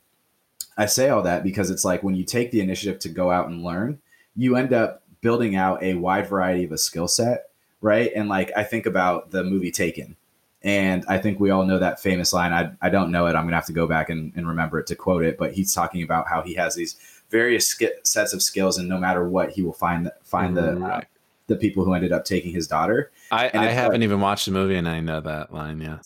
[0.77, 3.47] I say all that because it's like when you take the initiative to go out
[3.47, 3.99] and learn,
[4.35, 7.49] you end up building out a wide variety of a skill set,
[7.81, 8.11] right?
[8.15, 10.15] And like I think about the movie Taken.
[10.63, 12.51] And I think we all know that famous line.
[12.51, 13.35] I, I don't know it.
[13.35, 15.37] I'm going to have to go back and, and remember it to quote it.
[15.37, 16.95] But he's talking about how he has these
[17.29, 20.93] various sk- sets of skills, and no matter what, he will find find the right.
[20.93, 21.01] uh,
[21.47, 23.11] the people who ended up taking his daughter.
[23.31, 25.79] I, I haven't like, even watched the movie, and I know that line.
[25.79, 25.99] Yeah.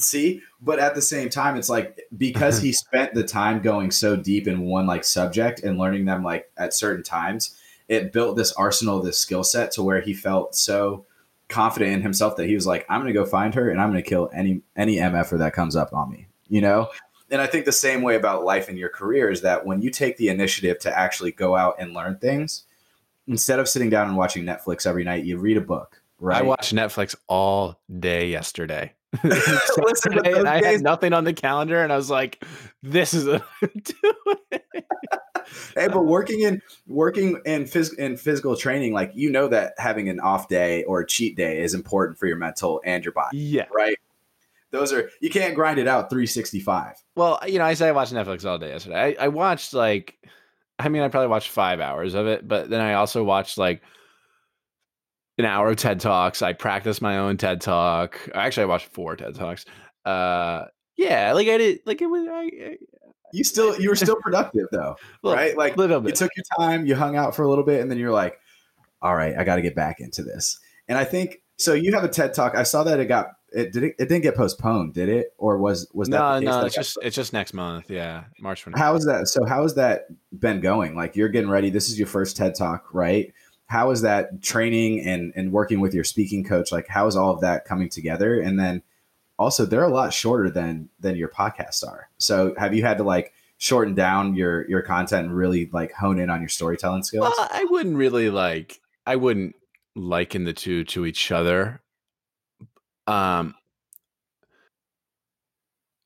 [0.00, 4.16] See, but at the same time, it's like because he spent the time going so
[4.16, 7.56] deep in one like subject and learning them like at certain times,
[7.88, 11.04] it built this arsenal, this skill set to where he felt so
[11.48, 13.90] confident in himself that he was like, I'm going to go find her and I'm
[13.90, 16.26] going to kill any any mf'er that comes up on me.
[16.48, 16.88] You know,
[17.30, 19.90] and I think the same way about life and your career is that when you
[19.90, 22.64] take the initiative to actually go out and learn things,
[23.26, 26.00] instead of sitting down and watching Netflix every night, you read a book.
[26.18, 26.38] Right.
[26.38, 28.94] I watched Netflix all day yesterday.
[29.24, 32.44] Listen, I had nothing on the calendar, and I was like,
[32.82, 33.42] "This is a
[35.74, 40.08] hey, but working in working in, phys- in physical training, like you know that having
[40.08, 43.38] an off day or a cheat day is important for your mental and your body.
[43.38, 43.98] Yeah, right?
[44.70, 48.12] Those are you can't grind it out 365 well you know i say i watched
[48.12, 49.16] netflix all day yesterday.
[49.18, 50.18] I, I, watched like
[50.78, 53.80] i mean i probably watched five hours of it but then i also watched like
[55.38, 56.42] an hour of ted talks.
[56.42, 58.28] I practiced my own ted talk.
[58.34, 59.64] Actually i watched four ted talks.
[60.04, 62.76] Uh yeah like i did like it was I, I
[63.32, 66.10] you still you were still productive though right like little bit.
[66.10, 68.38] you took your time you hung out for a little bit and then you're like
[69.02, 72.04] all right i got to get back into this and i think so you have
[72.04, 74.94] a ted talk i saw that it got it did it, it didn't get postponed,
[74.94, 75.34] did it?
[75.38, 76.66] Or was was that no no?
[76.66, 77.06] It's just postponed?
[77.06, 77.90] it's just next month.
[77.90, 78.64] Yeah, March.
[78.64, 78.78] 20th.
[78.78, 79.28] How is that?
[79.28, 80.06] So how has that
[80.38, 80.94] been going?
[80.94, 81.70] Like you're getting ready.
[81.70, 83.32] This is your first TED talk, right?
[83.66, 86.72] How is that training and and working with your speaking coach?
[86.72, 88.40] Like how is all of that coming together?
[88.40, 88.82] And then
[89.38, 92.08] also they're a lot shorter than than your podcasts are.
[92.18, 96.18] So have you had to like shorten down your your content and really like hone
[96.18, 97.32] in on your storytelling skills?
[97.36, 98.80] Well, I wouldn't really like.
[99.06, 99.54] I wouldn't
[99.96, 101.80] liken the two to each other
[103.08, 103.54] um,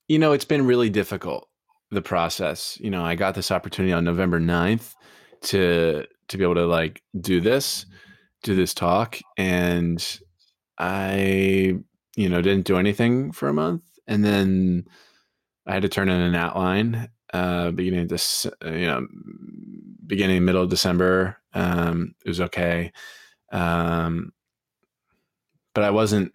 [0.09, 1.49] you know, it's been really difficult
[1.91, 2.79] the process.
[2.81, 4.95] You know, I got this opportunity on November 9th
[5.43, 7.85] to to be able to like do this,
[8.43, 10.21] do this talk and
[10.79, 11.81] I
[12.17, 14.87] you know, didn't do anything for a month and then
[15.67, 19.07] I had to turn in an outline uh beginning this you know
[20.07, 21.39] beginning middle of December.
[21.55, 22.93] Um it was okay.
[23.51, 24.33] Um
[25.75, 26.33] but I wasn't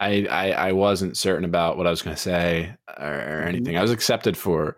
[0.00, 3.48] I, I, I wasn't certain about what I was going to say or, or mm-hmm.
[3.48, 3.76] anything.
[3.76, 4.76] I was accepted for.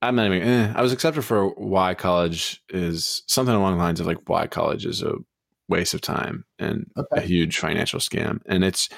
[0.00, 0.42] I'm not even.
[0.46, 4.46] Eh, I was accepted for why college is something along the lines of like why
[4.46, 5.14] college is a
[5.68, 7.16] waste of time and okay.
[7.16, 8.40] a huge financial scam.
[8.46, 8.88] And it's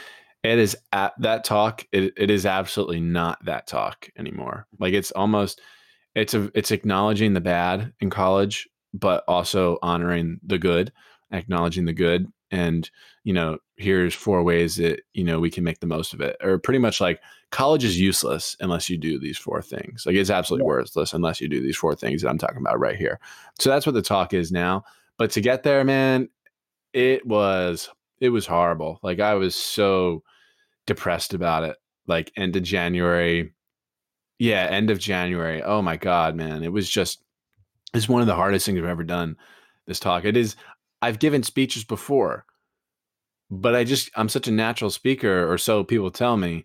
[0.43, 1.87] it is at that talk.
[1.93, 4.67] It, it is absolutely not that talk anymore.
[4.79, 5.61] Like it's almost
[6.15, 10.93] it's a it's acknowledging the bad in college, but also honoring the good,
[11.31, 12.91] acknowledging the good, and
[13.25, 16.37] you know here's four ways that you know we can make the most of it
[16.43, 20.31] or pretty much like college is useless unless you do these four things like it's
[20.31, 20.69] absolutely yeah.
[20.69, 23.19] worthless unless you do these four things that i'm talking about right here
[23.59, 24.83] so that's what the talk is now
[25.17, 26.29] but to get there man
[26.93, 30.23] it was it was horrible like i was so
[30.87, 31.77] depressed about it
[32.07, 33.53] like end of january
[34.39, 37.23] yeah end of january oh my god man it was just
[37.95, 39.37] it's one of the hardest things i've ever done
[39.87, 40.57] this talk it is
[41.03, 42.45] i've given speeches before
[43.51, 46.65] but I just I'm such a natural speaker, or so people tell me,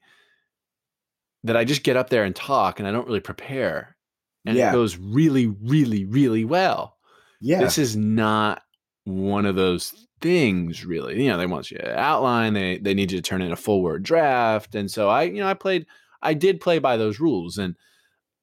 [1.44, 3.98] that I just get up there and talk, and I don't really prepare,
[4.46, 4.70] and yeah.
[4.70, 6.98] it goes really, really, really well.
[7.42, 8.62] Yeah, this is not
[9.06, 11.24] one of those things, really.
[11.24, 13.58] You know, they want you to outline, they they need you to turn in a
[13.58, 15.86] full word draft, and so I, you know, I played,
[16.22, 17.76] I did play by those rules, and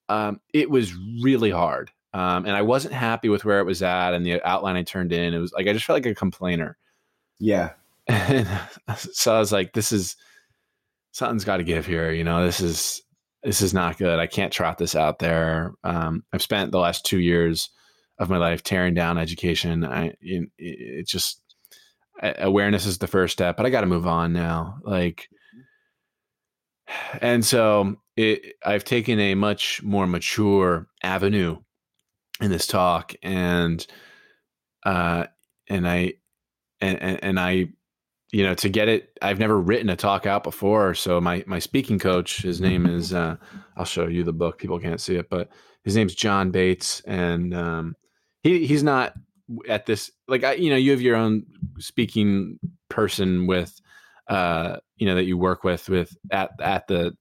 [0.08, 1.90] um, it was really hard.
[2.14, 5.12] Um, and I wasn't happy with where it was at and the outline I turned
[5.12, 5.32] in.
[5.32, 6.76] It was like I just felt like a complainer.
[7.38, 7.70] Yeah.
[8.08, 8.48] And
[8.96, 10.16] so I was like, this is
[11.12, 12.10] something's got to give here.
[12.10, 13.00] You know, this is
[13.44, 14.18] this is not good.
[14.18, 15.72] I can't trot this out there.
[15.84, 17.70] Um, I've spent the last two years
[18.18, 19.84] of my life tearing down education.
[19.84, 21.41] I it, it just
[22.20, 24.78] awareness is the first step, but I got to move on now.
[24.82, 25.28] Like,
[27.20, 31.58] and so it, I've taken a much more mature avenue
[32.40, 33.86] in this talk, and
[34.84, 35.26] uh,
[35.68, 36.14] and I
[36.80, 37.68] and, and, and I
[38.32, 41.58] you know to get it i've never written a talk out before so my my
[41.58, 43.36] speaking coach his name is uh,
[43.76, 45.50] i'll show you the book people can't see it but
[45.84, 47.94] his name's john bates and um,
[48.42, 49.12] he he's not
[49.68, 51.44] at this like I, you know you have your own
[51.78, 53.80] speaking person with
[54.28, 57.16] uh you know that you work with with at at the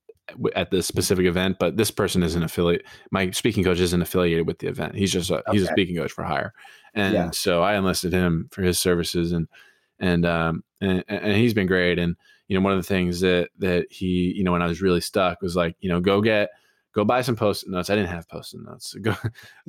[0.56, 4.60] at the specific event but this person isn't affiliate my speaking coach isn't affiliated with
[4.60, 5.52] the event he's just a okay.
[5.52, 6.54] he's a speaking coach for hire
[6.94, 7.32] and yeah.
[7.32, 9.48] so i enlisted him for his services and
[10.00, 12.16] and um and, and he's been great and
[12.48, 15.02] you know one of the things that that he you know when i was really
[15.02, 16.50] stuck was like you know go get
[16.94, 17.90] go buy some post-it notes.
[17.90, 18.94] I didn't have post-it notes.
[19.02, 19.16] Go,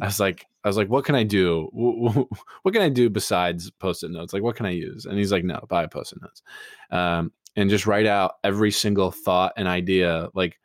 [0.01, 1.69] I was like, I was like, what can I do?
[2.63, 4.33] What can I do besides post-it notes?
[4.33, 5.05] Like, what can I use?
[5.07, 6.43] And he's like, no, buy post-it notes,
[6.91, 10.59] um, and just write out every single thought and idea like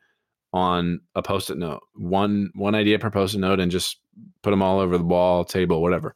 [0.53, 3.97] on a post-it note, one one idea per post-it note, and just
[4.43, 6.15] put them all over the wall, table, whatever.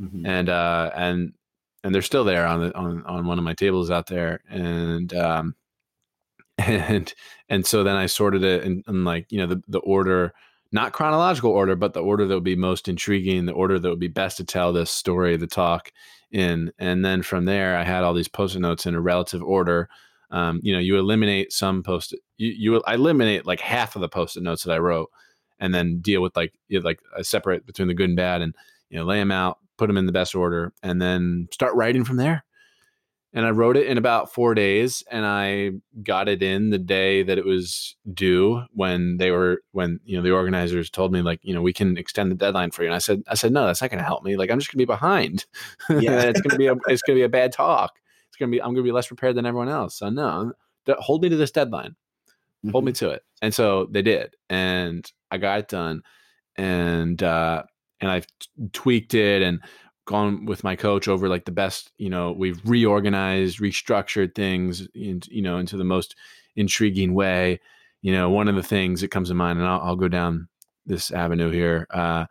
[0.00, 0.26] Mm-hmm.
[0.26, 1.32] And uh, and
[1.84, 5.12] and they're still there on the on on one of my tables out there, and
[5.14, 5.54] um,
[6.66, 7.12] and
[7.48, 10.32] and so then I sorted it in like you know the the order,
[10.70, 14.00] not chronological order, but the order that would be most intriguing, the order that would
[14.00, 15.92] be best to tell this story, the talk
[16.30, 19.88] in, and then from there I had all these post-it notes in a relative order.
[20.30, 24.42] Um, you know, you eliminate some post you you eliminate like half of the post-it
[24.42, 25.10] notes that I wrote,
[25.58, 28.42] and then deal with like you know, like I separate between the good and bad,
[28.42, 28.54] and
[28.88, 32.04] you know lay them out, put them in the best order, and then start writing
[32.04, 32.44] from there
[33.34, 35.70] and I wrote it in about four days, and I
[36.02, 38.62] got it in the day that it was due.
[38.72, 41.96] When they were, when you know, the organizers told me like, you know, we can
[41.96, 44.04] extend the deadline for you, and I said, I said, no, that's not going to
[44.04, 44.36] help me.
[44.36, 45.46] Like, I'm just going to be behind.
[45.88, 47.92] Yeah, it's going to be a, it's going to be a bad talk.
[48.28, 49.96] It's going to be, I'm going to be less prepared than everyone else.
[49.96, 50.52] So no,
[50.88, 51.90] hold me to this deadline.
[52.64, 52.70] Mm-hmm.
[52.70, 53.06] Hold me mm-hmm.
[53.06, 53.22] to it.
[53.40, 56.02] And so they did, and I got it done,
[56.56, 57.62] and uh,
[58.00, 59.60] and I've t- tweaked it and
[60.04, 65.20] gone with my coach over like the best you know we've reorganized restructured things in,
[65.28, 66.16] you know into the most
[66.56, 67.60] intriguing way.
[68.02, 70.48] You know one of the things that comes to mind and i'll, I'll go down
[70.86, 72.26] this avenue here uh,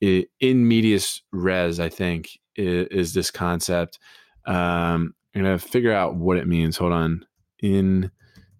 [0.00, 3.98] in medias res i think is, is this concept.
[4.46, 6.76] Um, i'm gonna figure out what it means.
[6.76, 7.26] Hold on.
[7.62, 8.10] In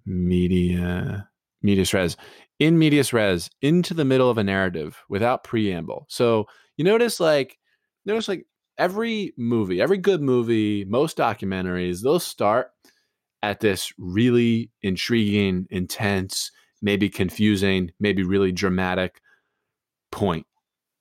[0.06, 1.28] media
[1.62, 2.16] medias res.
[2.58, 6.06] In medias res into the middle of a narrative without preamble.
[6.08, 7.58] So you notice like
[8.04, 8.46] notice like
[8.78, 12.70] every movie, every good movie, most documentaries, they'll start
[13.42, 19.20] at this really intriguing, intense, maybe confusing, maybe really dramatic
[20.10, 20.46] point.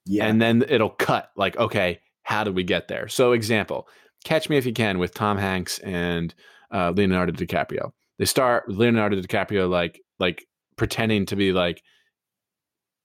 [0.06, 0.26] Yeah.
[0.26, 3.08] And then it'll cut like, okay, how did we get there?
[3.08, 3.88] So, example,
[4.24, 6.34] Catch Me If You Can with Tom Hanks and
[6.72, 7.92] uh, Leonardo DiCaprio.
[8.18, 10.46] They start with Leonardo DiCaprio like like
[10.78, 11.82] pretending to be like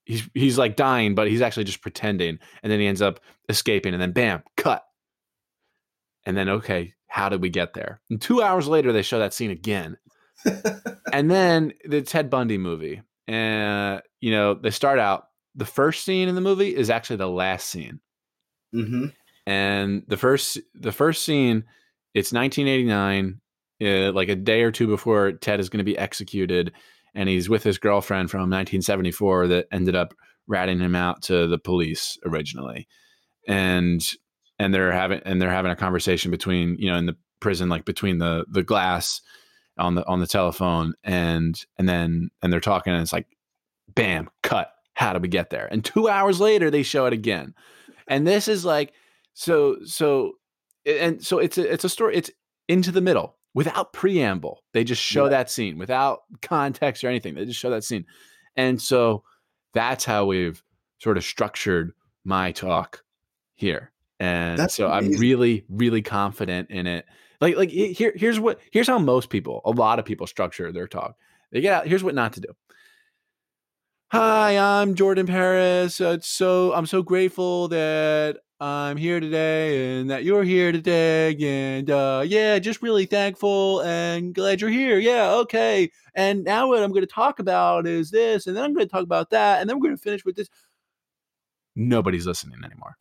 [0.07, 3.93] he's he's like dying, but he's actually just pretending, and then he ends up escaping,
[3.93, 4.85] and then bam, cut.
[6.25, 8.01] And then okay, how did we get there?
[8.09, 9.99] And two hours later, they show that scene again,
[11.13, 15.27] and then the Ted Bundy movie, and uh, you know they start out.
[15.55, 18.01] The first scene in the movie is actually the last scene,
[18.75, 19.07] mm-hmm.
[19.47, 21.65] and the first the first scene,
[22.15, 23.41] it's 1989,
[23.83, 26.73] uh, like a day or two before Ted is going to be executed
[27.17, 30.15] and he's with his girlfriend from 1974 that ended up
[30.47, 32.87] ratting him out to the police originally.
[33.49, 34.07] And
[34.59, 37.85] and they're having and they're having a conversation between you know in the prison like
[37.85, 39.21] between the the glass
[39.79, 43.27] on the on the telephone and and then and they're talking and it's like
[43.95, 44.71] bam cut.
[44.95, 45.69] How did we get there?
[45.71, 47.55] And 2 hours later they show it again.
[48.09, 48.93] And this is like
[49.35, 50.33] so so
[50.85, 52.31] and so it's a, it's a story it's
[52.69, 54.63] into the middle without preamble.
[54.75, 55.31] They just show yeah.
[55.31, 57.35] that scene without context or anything.
[57.35, 58.05] They just show that scene.
[58.55, 59.25] And so
[59.73, 60.63] that's how we've
[60.99, 61.93] sort of structured
[62.23, 63.03] my talk
[63.55, 63.93] here.
[64.21, 65.15] And that's so amazing.
[65.15, 67.07] I'm really, really confident in it.
[67.41, 70.87] Like, like here, here's what, here's how most people, a lot of people structure their
[70.87, 71.17] talk.
[71.51, 72.49] They get out, here's what not to do.
[74.09, 75.99] Hi, I'm Jordan Paris.
[75.99, 81.37] Uh, so I'm so grateful that I'm here today and that you're here today.
[81.39, 84.99] And uh, yeah, just really thankful and glad you're here.
[84.99, 85.91] Yeah, okay.
[86.15, 88.91] And now what I'm going to talk about is this, and then I'm going to
[88.91, 90.49] talk about that, and then we're going to finish with this.
[91.75, 92.97] Nobody's listening anymore.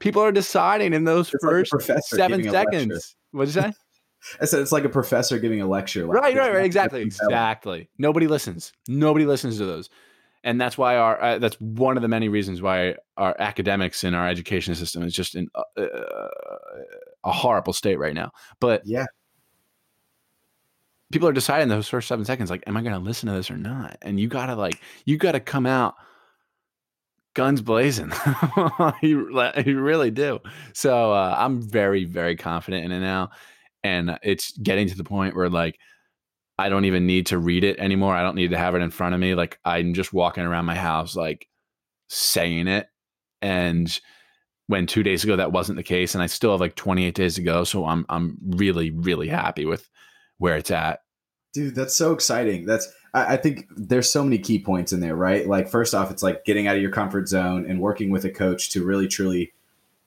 [0.00, 3.14] People are deciding in those it's first like seven seconds.
[3.30, 3.72] What did you say?
[4.40, 6.04] I said it's like a professor giving a lecture.
[6.04, 6.64] Like, right, right, right.
[6.64, 7.88] Exactly, exactly.
[7.98, 8.72] Nobody listens.
[8.88, 9.88] Nobody listens to those
[10.48, 14.14] and that's why our uh, that's one of the many reasons why our academics in
[14.14, 16.28] our education system is just in uh, uh,
[17.24, 18.30] a horrible state right now.
[18.58, 19.04] But yeah,
[21.12, 23.50] people are deciding those first seven seconds, like, am I going to listen to this
[23.50, 23.98] or not?
[24.00, 25.96] And you gotta like, you gotta come out
[27.34, 28.10] guns blazing.
[29.02, 29.30] you,
[29.66, 30.38] you really do.
[30.72, 33.32] So uh, I'm very, very confident in it now,
[33.84, 35.78] and it's getting to the point where like
[36.58, 38.14] I don't even need to read it anymore.
[38.14, 39.34] I don't need to have it in front of me.
[39.34, 41.48] Like I'm just walking around my house, like
[42.08, 42.88] saying it.
[43.40, 44.00] And
[44.66, 47.36] when two days ago that wasn't the case, and I still have like 28 days
[47.36, 47.64] to go.
[47.64, 49.88] So I'm I'm really really happy with
[50.38, 51.00] where it's at.
[51.54, 52.66] Dude, that's so exciting.
[52.66, 55.46] That's I, I think there's so many key points in there, right?
[55.46, 58.30] Like first off, it's like getting out of your comfort zone and working with a
[58.30, 59.52] coach to really truly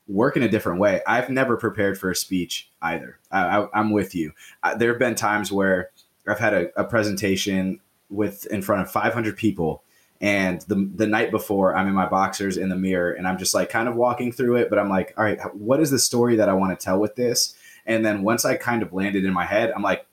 [0.07, 1.01] work in a different way.
[1.07, 3.19] I've never prepared for a speech either.
[3.31, 4.33] I, am with you.
[4.61, 5.91] I, there have been times where
[6.31, 7.79] I've had a, a, presentation
[8.09, 9.83] with in front of 500 people,
[10.19, 13.53] and the the night before, I'm in my boxers in the mirror, and I'm just
[13.53, 14.69] like kind of walking through it.
[14.69, 17.15] But I'm like, all right, what is the story that I want to tell with
[17.15, 17.55] this?
[17.85, 20.05] And then once I kind of landed in my head, I'm like,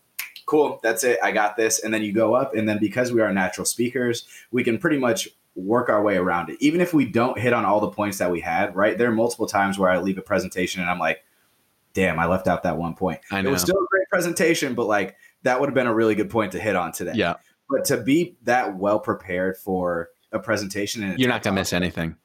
[0.46, 1.84] cool, that's it, I got this.
[1.84, 4.98] And then you go up, and then because we are natural speakers, we can pretty
[4.98, 6.56] much work our way around it.
[6.60, 8.96] Even if we don't hit on all the points that we had, right?
[8.96, 11.22] There are multiple times where I leave a presentation and I'm like,
[11.94, 13.20] damn, I left out that one point.
[13.30, 13.50] I know.
[13.50, 16.30] It was still a great presentation, but like that would have been a really good
[16.30, 17.12] point to hit on today.
[17.14, 17.34] Yeah.
[17.70, 22.16] But to be that well prepared for a presentation and you're not gonna miss anything.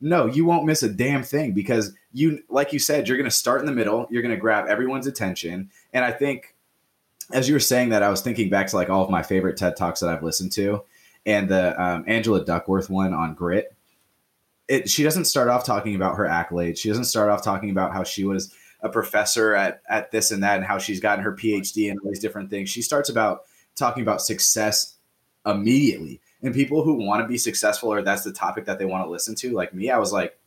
[0.00, 3.32] No, you won't miss a damn thing because you, like you said, you're going to
[3.32, 4.06] start in the middle.
[4.10, 5.70] You're going to grab everyone's attention.
[5.92, 6.54] And I think
[7.32, 9.56] as you were saying that, I was thinking back to like all of my favorite
[9.56, 10.84] TED Talks that I've listened to
[11.26, 13.74] and the um, Angela Duckworth one on grit.
[14.68, 16.78] It, she doesn't start off talking about her accolades.
[16.78, 20.42] She doesn't start off talking about how she was a professor at, at this and
[20.42, 22.70] that and how she's gotten her PhD and all these different things.
[22.70, 23.42] She starts about
[23.74, 24.94] talking about success
[25.44, 26.20] immediately.
[26.42, 29.10] And people who want to be successful or that's the topic that they want to
[29.10, 30.38] listen to, like me, I was like,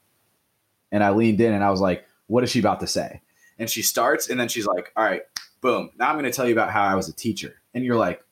[0.91, 3.21] and I leaned in and I was like, what is she about to say?
[3.59, 5.23] And she starts and then she's like, all right,
[5.59, 5.91] boom.
[5.97, 7.55] Now I'm going to tell you about how I was a teacher.
[7.73, 8.23] And you're like,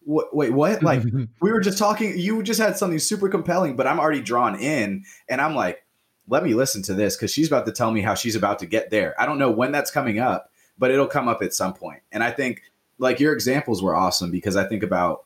[0.00, 0.82] what, wait, what?
[0.82, 1.02] Like
[1.42, 5.04] we were just talking, you just had something super compelling, but I'm already drawn in
[5.28, 5.84] and I'm like,
[6.30, 8.66] let me listen to this because she's about to tell me how she's about to
[8.66, 9.20] get there.
[9.20, 12.00] I don't know when that's coming up, but it'll come up at some point.
[12.12, 12.62] And I think
[12.98, 15.24] like your examples were awesome because I think about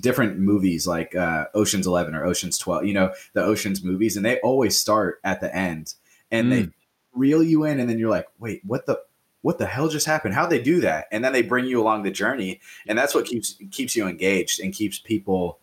[0.00, 4.24] different movies like uh, Ocean's 11 or Ocean's 12, you know, the Ocean's movies, and
[4.24, 5.94] they always start at the end
[6.30, 6.50] and mm.
[6.50, 6.70] they
[7.12, 7.78] reel you in.
[7.78, 8.98] And then you're like, wait, what the,
[9.42, 10.32] what the hell just happened?
[10.34, 11.06] How'd they do that?
[11.12, 14.58] And then they bring you along the journey, and that's what keeps keeps you engaged
[14.58, 15.58] and keeps people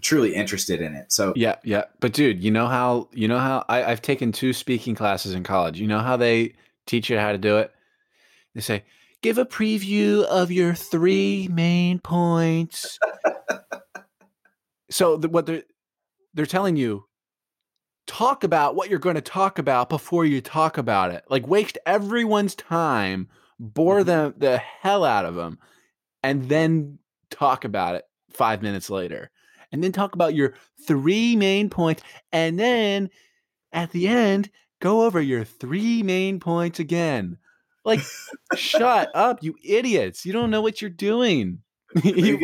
[0.00, 1.12] truly interested in it.
[1.12, 1.84] So yeah, yeah.
[2.00, 5.42] But dude, you know how you know how I, I've taken two speaking classes in
[5.42, 5.80] college.
[5.80, 6.54] You know how they
[6.86, 7.72] teach you how to do it?
[8.54, 8.84] They say,
[9.22, 12.98] give a preview of your three main points.
[14.90, 15.62] so the, what they're
[16.34, 17.04] they're telling you
[18.06, 21.24] talk about what you're going to talk about before you talk about it.
[21.28, 23.28] Like waste everyone's time,
[23.58, 24.08] bore mm-hmm.
[24.08, 25.58] them the hell out of them,
[26.22, 26.98] and then
[27.30, 29.30] talk about it five minutes later.
[29.72, 30.54] And then talk about your
[30.86, 32.02] three main points.
[32.32, 33.10] And then
[33.72, 34.50] at the end,
[34.80, 37.38] go over your three main points again.
[37.84, 38.00] Like,
[38.54, 40.26] shut up, you idiots.
[40.26, 41.60] You don't know what you're doing.
[42.04, 42.40] You've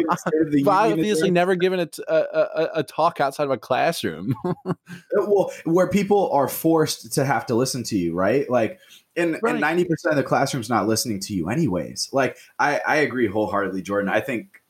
[0.67, 4.35] obviously never given a, a, a, a, talk outside of a classroom.
[5.19, 8.51] Uh, well, where people are forced to have to listen to you, right?
[8.51, 8.79] Like,
[9.17, 9.55] and, right.
[9.55, 12.11] and 90% of the classroom's not listening to you anyways.
[12.13, 14.11] Like, I, I agree wholeheartedly, Jordan.
[14.11, 14.63] I think,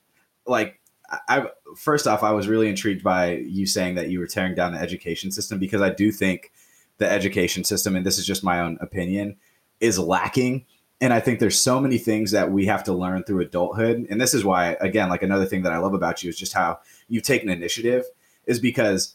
[0.47, 0.81] like,
[1.29, 1.47] I
[1.77, 4.81] first off, I was really intrigued by you saying that you were tearing down the
[4.81, 6.53] education system because I do think
[6.99, 9.37] the education system, and this is just my own opinion,
[9.81, 10.65] is lacking
[11.01, 14.07] and I think there's so many things that we have to learn through adulthood.
[14.09, 16.55] And this is why, again, like another thing that I love about you is just
[16.55, 16.79] how
[17.09, 18.05] you've taken initiative,
[18.47, 19.15] is because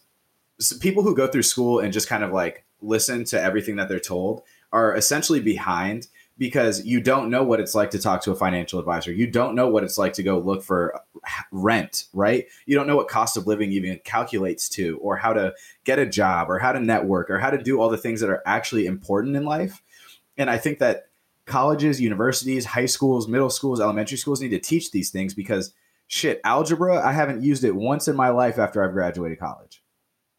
[0.79, 3.99] people who go through school and just kind of like listen to everything that they're
[3.99, 6.07] told are essentially behind
[6.41, 9.11] because you don't know what it's like to talk to a financial advisor.
[9.11, 10.99] You don't know what it's like to go look for
[11.51, 12.47] rent, right?
[12.65, 16.05] You don't know what cost of living even calculates to, or how to get a
[16.07, 18.87] job, or how to network, or how to do all the things that are actually
[18.87, 19.83] important in life.
[20.35, 21.09] And I think that
[21.45, 25.75] colleges, universities, high schools, middle schools, elementary schools need to teach these things because
[26.07, 29.83] shit, algebra, I haven't used it once in my life after I've graduated college.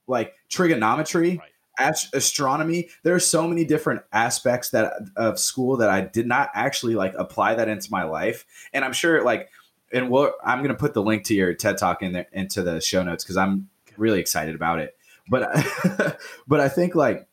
[0.08, 1.51] Like trigonometry, right.
[1.82, 6.50] Ast- astronomy, there are so many different aspects that of school that I did not
[6.54, 8.44] actually like apply that into my life.
[8.72, 9.50] And I'm sure like
[9.92, 12.62] and we'll, I'm going to put the link to your TED Talk in there into
[12.62, 14.96] the show notes because I'm really excited about it.
[15.28, 15.42] But
[16.46, 17.28] but I think like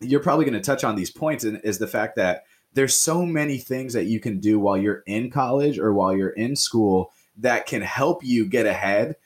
[0.00, 3.26] you're probably going to touch on these points, and is the fact that there's so
[3.26, 7.12] many things that you can do while you're in college or while you're in school
[7.38, 9.16] that can help you get ahead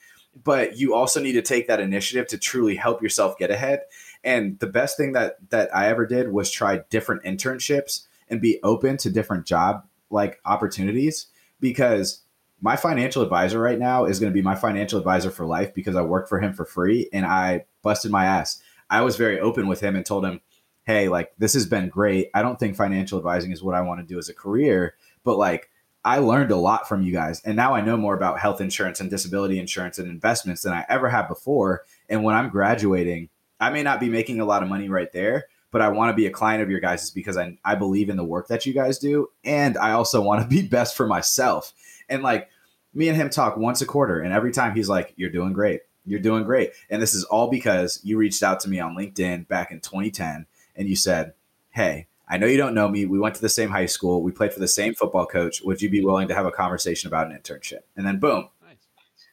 [0.43, 3.81] but you also need to take that initiative to truly help yourself get ahead
[4.25, 8.59] and the best thing that that i ever did was try different internships and be
[8.63, 11.27] open to different job like opportunities
[11.59, 12.21] because
[12.61, 15.95] my financial advisor right now is going to be my financial advisor for life because
[15.95, 19.67] i work for him for free and i busted my ass i was very open
[19.67, 20.41] with him and told him
[20.85, 22.29] hey, like this has been great.
[22.33, 25.37] I don't think financial advising is what I want to do as a career, but
[25.37, 25.69] like
[26.03, 27.41] I learned a lot from you guys.
[27.43, 30.85] And now I know more about health insurance and disability insurance and investments than I
[30.87, 31.83] ever have before.
[32.07, 33.29] And when I'm graduating,
[33.59, 36.15] I may not be making a lot of money right there, but I want to
[36.15, 38.73] be a client of your guys because I I believe in the work that you
[38.73, 41.73] guys do, and I also want to be best for myself.
[42.09, 42.49] And like
[42.93, 45.81] me and him talk once a quarter, and every time he's like, "You're doing great.
[46.05, 49.47] You're doing great." And this is all because you reached out to me on LinkedIn
[49.47, 50.45] back in 2010,
[50.75, 51.33] and you said,
[51.69, 53.05] "Hey." I know you don't know me.
[53.05, 54.23] We went to the same high school.
[54.23, 55.61] We played for the same football coach.
[55.61, 57.81] Would you be willing to have a conversation about an internship?
[57.95, 58.49] And then boom.
[58.63, 58.77] Nice.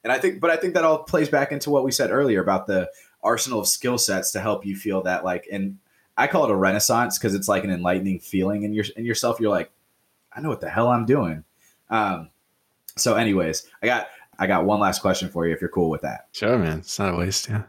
[0.04, 2.42] And I think, but I think that all plays back into what we said earlier
[2.42, 2.90] about the
[3.22, 5.78] arsenal of skill sets to help you feel that like, and
[6.16, 9.40] I call it a renaissance because it's like an enlightening feeling in your in yourself.
[9.40, 9.70] You're like,
[10.32, 11.44] I know what the hell I'm doing.
[11.90, 12.30] Um,
[12.96, 14.08] so, anyways, I got
[14.38, 16.28] I got one last question for you if you're cool with that.
[16.32, 16.78] Sure, man.
[16.78, 17.48] It's not a waste.
[17.48, 17.62] Yeah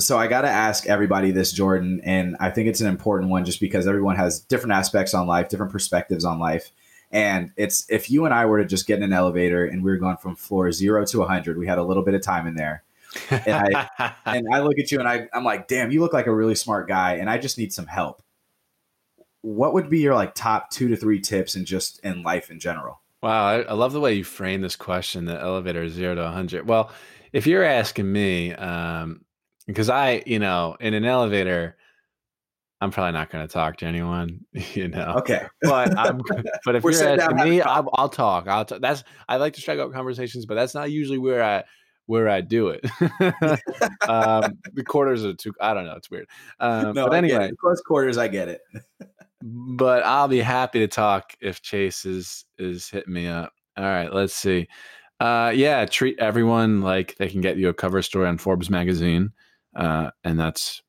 [0.00, 3.44] so I got to ask everybody this, Jordan, and I think it's an important one
[3.44, 6.72] just because everyone has different aspects on life, different perspectives on life.
[7.12, 9.90] And it's if you and I were to just get in an elevator and we
[9.92, 12.56] were going from floor zero to 100, we had a little bit of time in
[12.56, 12.82] there.
[13.30, 16.26] And I, and I look at you and I, I'm like, damn, you look like
[16.26, 18.22] a really smart guy, and I just need some help.
[19.42, 22.58] What would be your like top two to three tips in just in life in
[22.58, 23.02] general?
[23.22, 25.24] Wow, I, I love the way you frame this question.
[25.24, 26.68] The elevator zero to 100.
[26.68, 26.90] Well,
[27.32, 29.24] if you're asking me, um,
[29.66, 31.76] because I, you know, in an elevator,
[32.80, 34.44] I'm probably not going to talk to anyone,
[34.74, 35.14] you know.
[35.18, 36.20] Okay, but I'm,
[36.64, 38.46] but if you're asking me, I'll, I'll, talk.
[38.46, 38.80] I'll talk.
[38.80, 41.64] That's I like to strike up conversations, but that's not usually where I
[42.06, 42.84] where I do it.
[44.08, 45.52] um, the quarters are too.
[45.60, 45.94] I don't know.
[45.94, 46.26] It's weird.
[46.60, 48.60] Um, no, but anyway, close quarters, I get it.
[49.42, 53.52] but I'll be happy to talk if Chase is is hitting me up.
[53.76, 54.68] All right, let's see.
[55.20, 59.32] Uh, yeah, treat everyone like they can get you a cover story on Forbes magazine.
[59.74, 60.82] Uh, and that's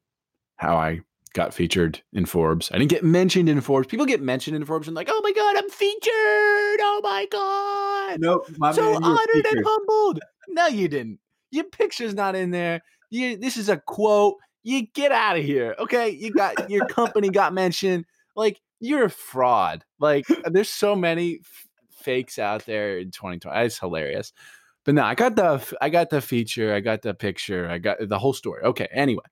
[0.57, 1.01] how I
[1.33, 2.71] got featured in Forbes.
[2.71, 3.87] I didn't get mentioned in Forbes.
[3.87, 6.11] People get mentioned in Forbes and like, oh my god, I'm featured.
[6.11, 8.19] Oh my god.
[8.19, 8.47] Nope.
[8.73, 10.19] so honored and humbled.
[10.55, 11.19] No, you didn't.
[11.51, 12.81] Your picture's not in there.
[13.09, 13.37] You.
[13.37, 14.37] This is a quote.
[14.63, 15.75] You get out of here.
[15.77, 16.09] Okay.
[16.09, 18.05] You got your company got mentioned.
[18.35, 19.83] Like you're a fraud.
[19.99, 23.65] Like there's so many f- fakes out there in 2020.
[23.65, 24.31] It's hilarious.
[24.85, 27.97] But no, I got the I got the feature, I got the picture, I got
[28.07, 28.63] the whole story.
[28.63, 29.23] Okay, anyway,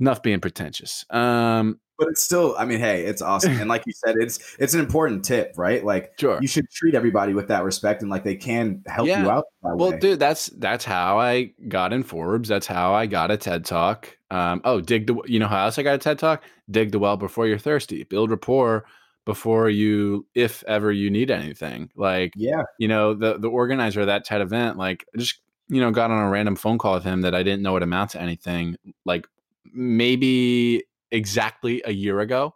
[0.00, 1.04] enough being pretentious.
[1.10, 4.74] Um, but it's still, I mean, hey, it's awesome, and like you said, it's it's
[4.74, 5.84] an important tip, right?
[5.84, 9.22] Like, sure, you should treat everybody with that respect, and like they can help yeah.
[9.22, 9.44] you out.
[9.62, 9.98] well, way.
[9.98, 12.48] dude, that's that's how I got in Forbes.
[12.48, 14.16] That's how I got a TED Talk.
[14.30, 16.42] Um, oh, dig the, you know how else I got a TED Talk?
[16.70, 18.02] Dig the well before you're thirsty.
[18.04, 18.84] Build rapport
[19.26, 24.06] before you if ever you need anything like yeah you know the the organizer of
[24.06, 27.22] that TED event like just you know got on a random phone call with him
[27.22, 29.26] that I didn't know would amount to anything like
[29.72, 32.54] maybe exactly a year ago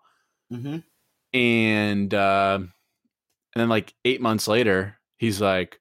[0.53, 0.78] mm-hmm.
[1.32, 2.70] and uh and
[3.55, 5.80] then like eight months later he's like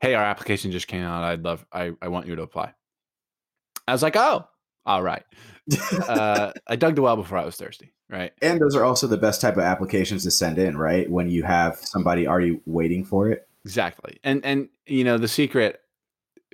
[0.00, 2.74] hey our application just came out I'd love I, I want you to apply
[3.86, 4.46] I was like oh
[4.86, 5.24] all right
[6.08, 8.32] uh, I dug the well before I was thirsty, right?
[8.42, 11.10] And those are also the best type of applications to send in, right?
[11.10, 13.48] When you have somebody already waiting for it.
[13.64, 15.80] Exactly, and and you know the secret.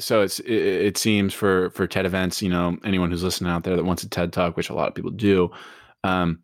[0.00, 3.64] So it's it, it seems for for TED events, you know, anyone who's listening out
[3.64, 5.50] there that wants a TED talk, which a lot of people do,
[6.04, 6.40] um,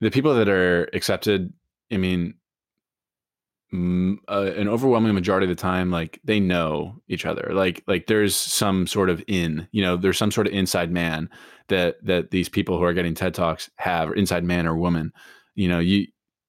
[0.00, 1.52] the people that are accepted.
[1.92, 2.34] I mean,
[3.72, 8.34] uh, an overwhelming majority of the time like they know each other like like there's
[8.34, 11.28] some sort of in you know there's some sort of inside man
[11.68, 15.12] that that these people who are getting ted talks have or inside man or woman
[15.56, 16.06] you know you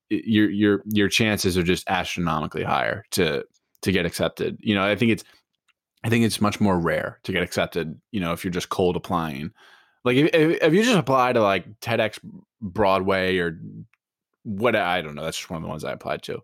[0.10, 3.44] your your your chances are just astronomically higher to
[3.82, 5.24] to get accepted you know i think it's
[6.04, 8.96] i think it's much more rare to get accepted you know if you're just cold
[8.96, 9.52] applying
[10.04, 12.20] like if, if you just apply to like tedx
[12.62, 13.60] broadway or
[14.44, 16.40] what i don't know that's just one of the ones i applied to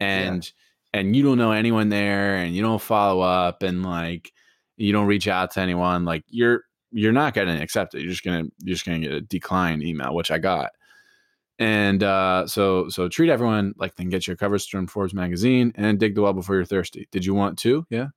[0.00, 0.52] and
[0.94, 1.00] yeah.
[1.00, 4.32] and you don't know anyone there and you don't follow up and like
[4.76, 8.44] you don't reach out to anyone like you're you're not getting accepted you're just gonna
[8.62, 10.70] you're just gonna get a decline email which i got
[11.58, 15.12] and uh, so so treat everyone like they can get your cover story in Forbes
[15.12, 17.08] magazine and dig the well before you're thirsty.
[17.10, 17.84] Did you want to?
[17.90, 18.08] Yeah.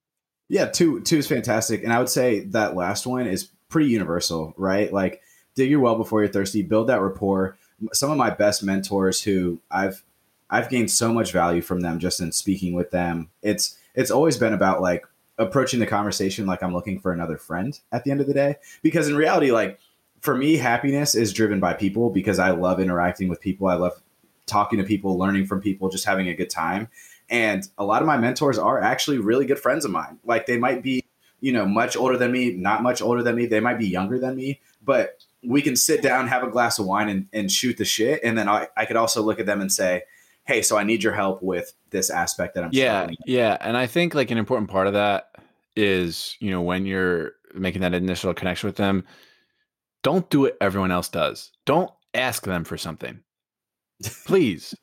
[0.52, 1.82] Yeah, two two is fantastic.
[1.82, 4.91] And I would say that last one is pretty universal, right?
[4.91, 5.22] Like
[5.56, 7.58] dig your well before you're thirsty, build that rapport.
[7.93, 10.04] Some of my best mentors who I've
[10.49, 13.30] I've gained so much value from them just in speaking with them.
[13.41, 15.06] It's it's always been about like
[15.38, 18.56] approaching the conversation like I'm looking for another friend at the end of the day.
[18.82, 19.80] Because in reality, like
[20.20, 23.70] for me, happiness is driven by people because I love interacting with people.
[23.70, 24.02] I love
[24.47, 26.89] talking to people, learning from people, just having a good time.
[27.32, 30.19] And a lot of my mentors are actually really good friends of mine.
[30.23, 31.03] Like they might be,
[31.39, 33.45] you know, much older than me, not much older than me.
[33.45, 36.86] They might be younger than me, but we can sit down, have a glass of
[36.86, 38.19] wine and, and shoot the shit.
[38.23, 40.03] And then I, I could also look at them and say,
[40.43, 43.57] hey, so I need your help with this aspect that I'm yeah, yeah.
[43.61, 45.29] And I think like an important part of that
[45.77, 49.05] is you know when you're making that initial connection with them,
[50.03, 51.51] don't do what everyone else does.
[51.65, 53.19] Don't ask them for something.
[54.25, 54.75] Please.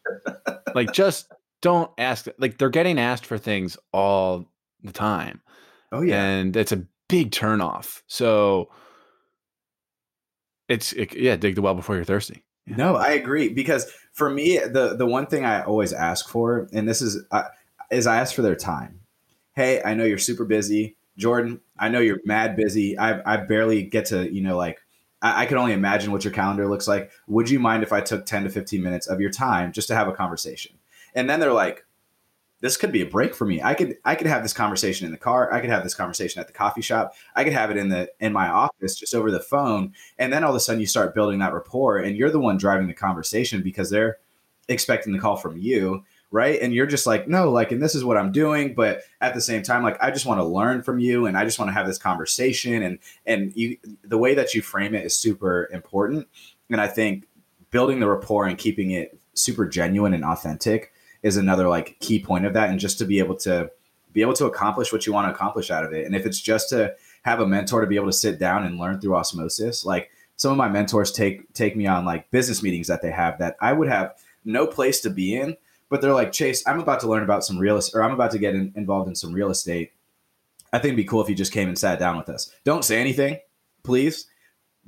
[0.74, 1.30] like just
[1.60, 4.46] don't ask like they're getting asked for things all
[4.82, 5.40] the time.
[5.92, 6.22] Oh yeah.
[6.22, 8.02] And it's a big turnoff.
[8.06, 8.70] So
[10.68, 12.44] it's it, yeah, dig the well before you're thirsty.
[12.66, 12.76] Yeah.
[12.76, 16.88] No, I agree because for me the the one thing I always ask for and
[16.88, 17.44] this is uh,
[17.90, 19.00] is I ask for their time.
[19.54, 20.96] Hey, I know you're super busy.
[21.16, 22.96] Jordan, I know you're mad busy.
[22.98, 24.78] I I barely get to, you know, like
[25.20, 27.10] I, I can only imagine what your calendar looks like.
[27.26, 29.96] Would you mind if I took 10 to 15 minutes of your time just to
[29.96, 30.77] have a conversation?
[31.14, 31.84] And then they're like,
[32.60, 33.62] this could be a break for me.
[33.62, 35.52] I could I could have this conversation in the car.
[35.52, 37.14] I could have this conversation at the coffee shop.
[37.36, 39.92] I could have it in the in my office just over the phone.
[40.18, 42.56] And then all of a sudden you start building that rapport and you're the one
[42.56, 44.18] driving the conversation because they're
[44.68, 46.60] expecting the call from you, right?
[46.60, 49.40] And you're just like, "No, like and this is what I'm doing, but at the
[49.40, 51.74] same time like I just want to learn from you and I just want to
[51.74, 56.26] have this conversation and and you the way that you frame it is super important.
[56.70, 57.28] And I think
[57.70, 60.92] building the rapport and keeping it super genuine and authentic
[61.22, 63.70] is another like key point of that and just to be able to
[64.12, 66.06] be able to accomplish what you want to accomplish out of it.
[66.06, 68.78] And if it's just to have a mentor to be able to sit down and
[68.78, 72.86] learn through osmosis like some of my mentors take take me on like business meetings
[72.86, 74.14] that they have that i would have
[74.44, 75.56] no place to be in
[75.88, 78.30] but they're like chase i'm about to learn about some real estate or i'm about
[78.30, 79.92] to get in, involved in some real estate.
[80.72, 82.52] I think it'd be cool if you just came and sat down with us.
[82.64, 83.38] Don't say anything
[83.82, 84.26] please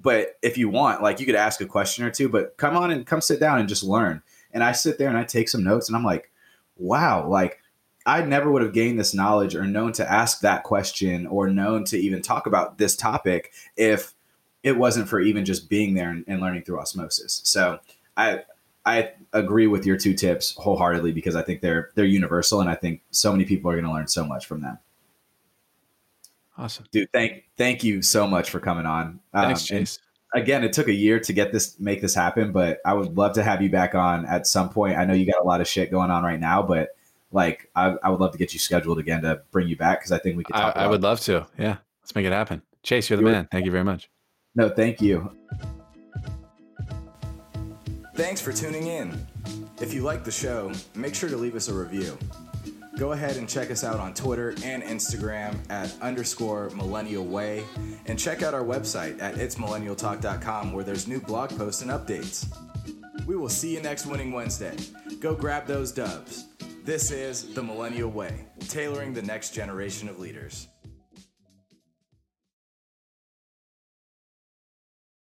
[0.00, 2.90] but if you want like you could ask a question or two but come on
[2.90, 4.22] and come sit down and just learn
[4.52, 6.30] and I sit there and I take some notes and I'm like,
[6.76, 7.60] wow, like
[8.06, 11.84] I never would have gained this knowledge or known to ask that question or known
[11.86, 14.14] to even talk about this topic if
[14.62, 17.40] it wasn't for even just being there and, and learning through osmosis.
[17.44, 17.78] So
[18.16, 18.42] I
[18.84, 22.74] I agree with your two tips wholeheartedly because I think they're they're universal and I
[22.74, 24.78] think so many people are going to learn so much from them.
[26.56, 27.12] Awesome, dude.
[27.12, 29.20] Thank thank you so much for coming on.
[29.32, 29.98] Thanks, um, Chase
[30.34, 33.34] again, it took a year to get this, make this happen, but I would love
[33.34, 34.98] to have you back on at some point.
[34.98, 36.90] I know you got a lot of shit going on right now, but
[37.32, 40.12] like, I, I would love to get you scheduled again to bring you back because
[40.12, 40.56] I think we could.
[40.56, 41.46] I, I, would love to.
[41.58, 42.62] Yeah, let's make it happen.
[42.82, 43.48] Chase, you're the man.
[43.50, 44.10] Thank you very much.
[44.54, 45.30] No, thank you.
[48.16, 49.26] Thanks for tuning in.
[49.80, 52.18] If you like the show, make sure to leave us a review
[53.00, 57.64] go ahead and check us out on Twitter and Instagram at underscore millennial way.
[58.04, 62.46] And check out our website at itsmillennialtalk.com where there's new blog posts and updates.
[63.26, 64.76] We will see you next Winning Wednesday.
[65.18, 66.48] Go grab those dubs.
[66.84, 70.68] This is The Millennial Way, tailoring the next generation of leaders.